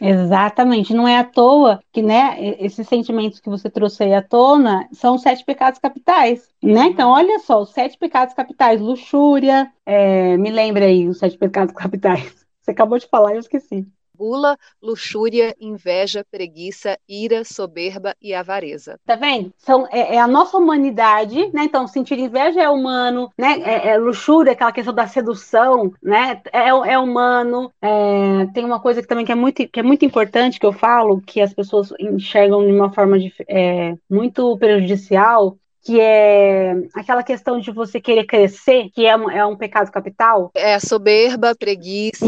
Exatamente, 0.00 0.94
não 0.94 1.06
é 1.06 1.18
à 1.18 1.24
toa 1.24 1.80
que, 1.92 2.02
né, 2.02 2.36
esses 2.58 2.88
sentimentos 2.88 3.38
que 3.38 3.48
você 3.48 3.70
trouxe 3.70 4.02
aí 4.02 4.14
à 4.14 4.22
tona 4.22 4.88
são 4.92 5.14
os 5.14 5.22
sete 5.22 5.44
pecados 5.44 5.78
capitais, 5.78 6.48
né? 6.62 6.86
Então, 6.86 7.10
uhum. 7.10 7.14
olha 7.14 7.38
só, 7.38 7.62
os 7.62 7.70
sete 7.70 7.98
pecados 7.98 8.34
capitais, 8.34 8.80
luxúria, 8.80 9.70
é, 9.86 10.36
me 10.36 10.50
lembra 10.50 10.86
aí 10.86 11.06
os 11.08 11.18
sete 11.18 11.38
pecados 11.38 11.74
capitais. 11.76 12.44
Você 12.60 12.70
acabou 12.70 12.98
de 12.98 13.06
falar 13.06 13.32
e 13.32 13.36
eu 13.36 13.40
esqueci 13.40 13.86
gula, 14.22 14.56
luxúria, 14.80 15.52
inveja, 15.60 16.24
preguiça, 16.30 16.96
ira, 17.08 17.44
soberba 17.44 18.14
e 18.22 18.32
avareza. 18.32 19.00
Tá 19.04 19.16
vendo? 19.16 19.52
São, 19.58 19.84
é, 19.90 20.14
é 20.14 20.20
a 20.20 20.28
nossa 20.28 20.56
humanidade, 20.56 21.50
né? 21.52 21.64
Então, 21.64 21.88
sentir 21.88 22.20
inveja 22.20 22.62
é 22.62 22.68
humano, 22.68 23.30
né? 23.36 23.60
É, 23.64 23.88
é 23.88 23.98
luxúria, 23.98 24.52
aquela 24.52 24.70
questão 24.70 24.94
da 24.94 25.08
sedução, 25.08 25.92
né? 26.00 26.40
É, 26.52 26.68
é 26.68 26.98
humano. 26.98 27.72
É, 27.82 28.46
tem 28.54 28.64
uma 28.64 28.78
coisa 28.78 29.02
que 29.02 29.08
também 29.08 29.24
que 29.24 29.32
é, 29.32 29.34
muito, 29.34 29.68
que 29.68 29.80
é 29.80 29.82
muito 29.82 30.04
importante 30.04 30.60
que 30.60 30.66
eu 30.66 30.72
falo, 30.72 31.20
que 31.20 31.40
as 31.40 31.52
pessoas 31.52 31.92
enxergam 31.98 32.64
de 32.64 32.72
uma 32.72 32.92
forma 32.92 33.18
de, 33.18 33.32
é, 33.48 33.96
muito 34.08 34.56
prejudicial, 34.56 35.56
que 35.82 36.00
é 36.00 36.74
aquela 36.94 37.22
questão 37.22 37.58
de 37.58 37.70
você 37.72 38.00
querer 38.00 38.24
crescer, 38.24 38.88
que 38.94 39.04
é 39.04 39.16
um, 39.16 39.30
é 39.30 39.44
um 39.44 39.56
pecado 39.56 39.90
capital. 39.90 40.50
É 40.54 40.74
a 40.74 40.80
soberba, 40.80 41.50
a 41.50 41.54
preguiça. 41.54 42.24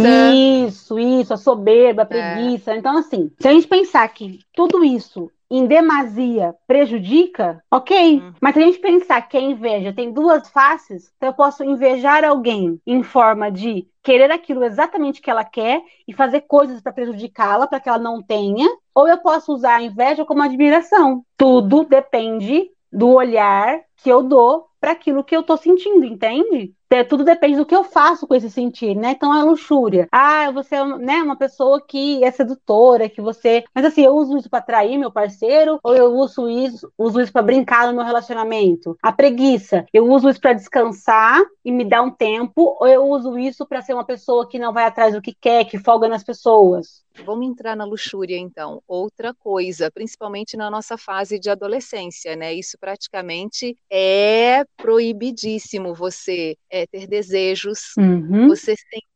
Isso, 0.67 0.99
isso, 0.99 1.33
a 1.33 1.37
soberba, 1.37 2.03
a 2.03 2.17
é. 2.17 2.35
preguiça. 2.35 2.73
É. 2.73 2.77
Então, 2.77 2.99
assim, 2.99 3.31
se 3.39 3.49
a 3.49 3.53
gente 3.53 3.69
pensar 3.69 4.07
que 4.09 4.41
tudo 4.55 4.85
isso 4.85 5.31
em 5.51 5.67
demasia 5.67 6.55
prejudica, 6.67 7.63
ok. 7.71 8.19
Uhum. 8.19 8.33
Mas 8.41 8.55
se 8.55 8.61
a 8.61 8.67
gente 8.67 8.79
pensar 8.79 9.23
que 9.23 9.37
a 9.37 9.41
inveja 9.41 9.93
tem 9.93 10.13
duas 10.13 10.49
faces, 10.49 11.13
então 11.17 11.29
eu 11.29 11.35
posso 11.35 11.63
invejar 11.63 12.25
alguém 12.25 12.81
em 12.85 13.03
forma 13.03 13.53
de 13.53 13.87
querer 14.03 14.31
aquilo 14.33 14.65
exatamente 14.65 15.23
que 15.23 15.31
ela 15.31 15.45
quer 15.45 15.81
e 16.09 16.13
fazer 16.13 16.43
coisas 16.43 16.81
para 16.83 16.93
prejudicá-la, 16.93 17.67
para 17.67 17.79
que 17.79 17.89
ela 17.89 17.99
não 17.99 18.23
tenha, 18.23 18.69
ou 18.95 19.09
eu 19.09 19.19
posso 19.19 19.53
usar 19.53 19.77
a 19.77 19.83
inveja 19.83 20.25
como 20.25 20.43
admiração. 20.43 21.25
Tudo 21.37 21.85
depende 21.85 22.71
do 22.95 23.11
olhar 23.11 23.81
que 23.97 24.09
eu 24.09 24.23
dou 24.23 24.67
para 24.81 24.93
aquilo 24.93 25.25
que 25.25 25.35
eu 25.35 25.41
estou 25.41 25.57
sentindo, 25.57 26.05
entende? 26.05 26.75
tudo 27.03 27.25
depende 27.25 27.57
do 27.57 27.67
que 27.67 27.75
eu 27.75 27.83
faço 27.83 28.25
com 28.25 28.35
esse 28.37 28.49
sentir, 28.49 28.95
né? 28.95 29.13
Então 29.13 29.33
a 29.33 29.43
luxúria. 29.43 30.07
Ah, 30.13 30.51
você 30.53 30.77
é 30.77 30.85
né, 30.99 31.23
uma 31.23 31.37
pessoa 31.37 31.81
que 31.85 32.23
é 32.23 32.31
sedutora, 32.31 33.09
que 33.09 33.21
você. 33.21 33.65
Mas 33.75 33.87
assim, 33.87 34.03
eu 34.03 34.15
uso 34.15 34.37
isso 34.37 34.49
para 34.49 34.61
atrair 34.61 34.97
meu 34.97 35.11
parceiro 35.11 35.81
ou 35.83 35.97
eu 35.97 36.13
uso 36.15 36.49
isso, 36.49 36.93
uso 36.97 37.21
isso 37.21 37.33
para 37.33 37.43
brincar 37.43 37.89
no 37.89 37.95
meu 37.95 38.05
relacionamento? 38.05 38.97
A 39.03 39.11
preguiça. 39.11 39.85
Eu 39.93 40.07
uso 40.09 40.29
isso 40.29 40.41
para 40.41 40.53
descansar 40.53 41.43
e 41.65 41.73
me 41.73 41.85
dar 41.85 42.03
um 42.03 42.11
tempo 42.11 42.77
ou 42.79 42.87
eu 42.87 43.05
uso 43.09 43.37
isso 43.37 43.67
para 43.67 43.83
ser 43.83 43.95
uma 43.95 44.05
pessoa 44.05 44.49
que 44.49 44.59
não 44.59 44.73
vai 44.73 44.85
atrás 44.85 45.15
do 45.15 45.23
que 45.23 45.35
quer, 45.35 45.65
que 45.65 45.79
folga 45.79 46.07
nas 46.07 46.23
pessoas? 46.23 47.04
Vamos 47.23 47.47
entrar 47.47 47.77
na 47.77 47.85
luxúria, 47.85 48.37
então. 48.37 48.83
Outra 48.87 49.33
coisa, 49.35 49.91
principalmente 49.91 50.57
na 50.57 50.71
nossa 50.71 50.97
fase 50.99 51.39
de 51.39 51.49
adolescência, 51.49 52.35
né? 52.35 52.53
Isso 52.53 52.77
praticamente 52.79 53.77
é 53.91 54.65
proibidíssimo. 54.77 55.95
Você 55.95 56.57
é, 56.69 56.87
ter 56.87 57.07
desejos, 57.07 57.95
uhum. 57.97 58.49
você 58.49 58.75
sentir, 58.77 59.14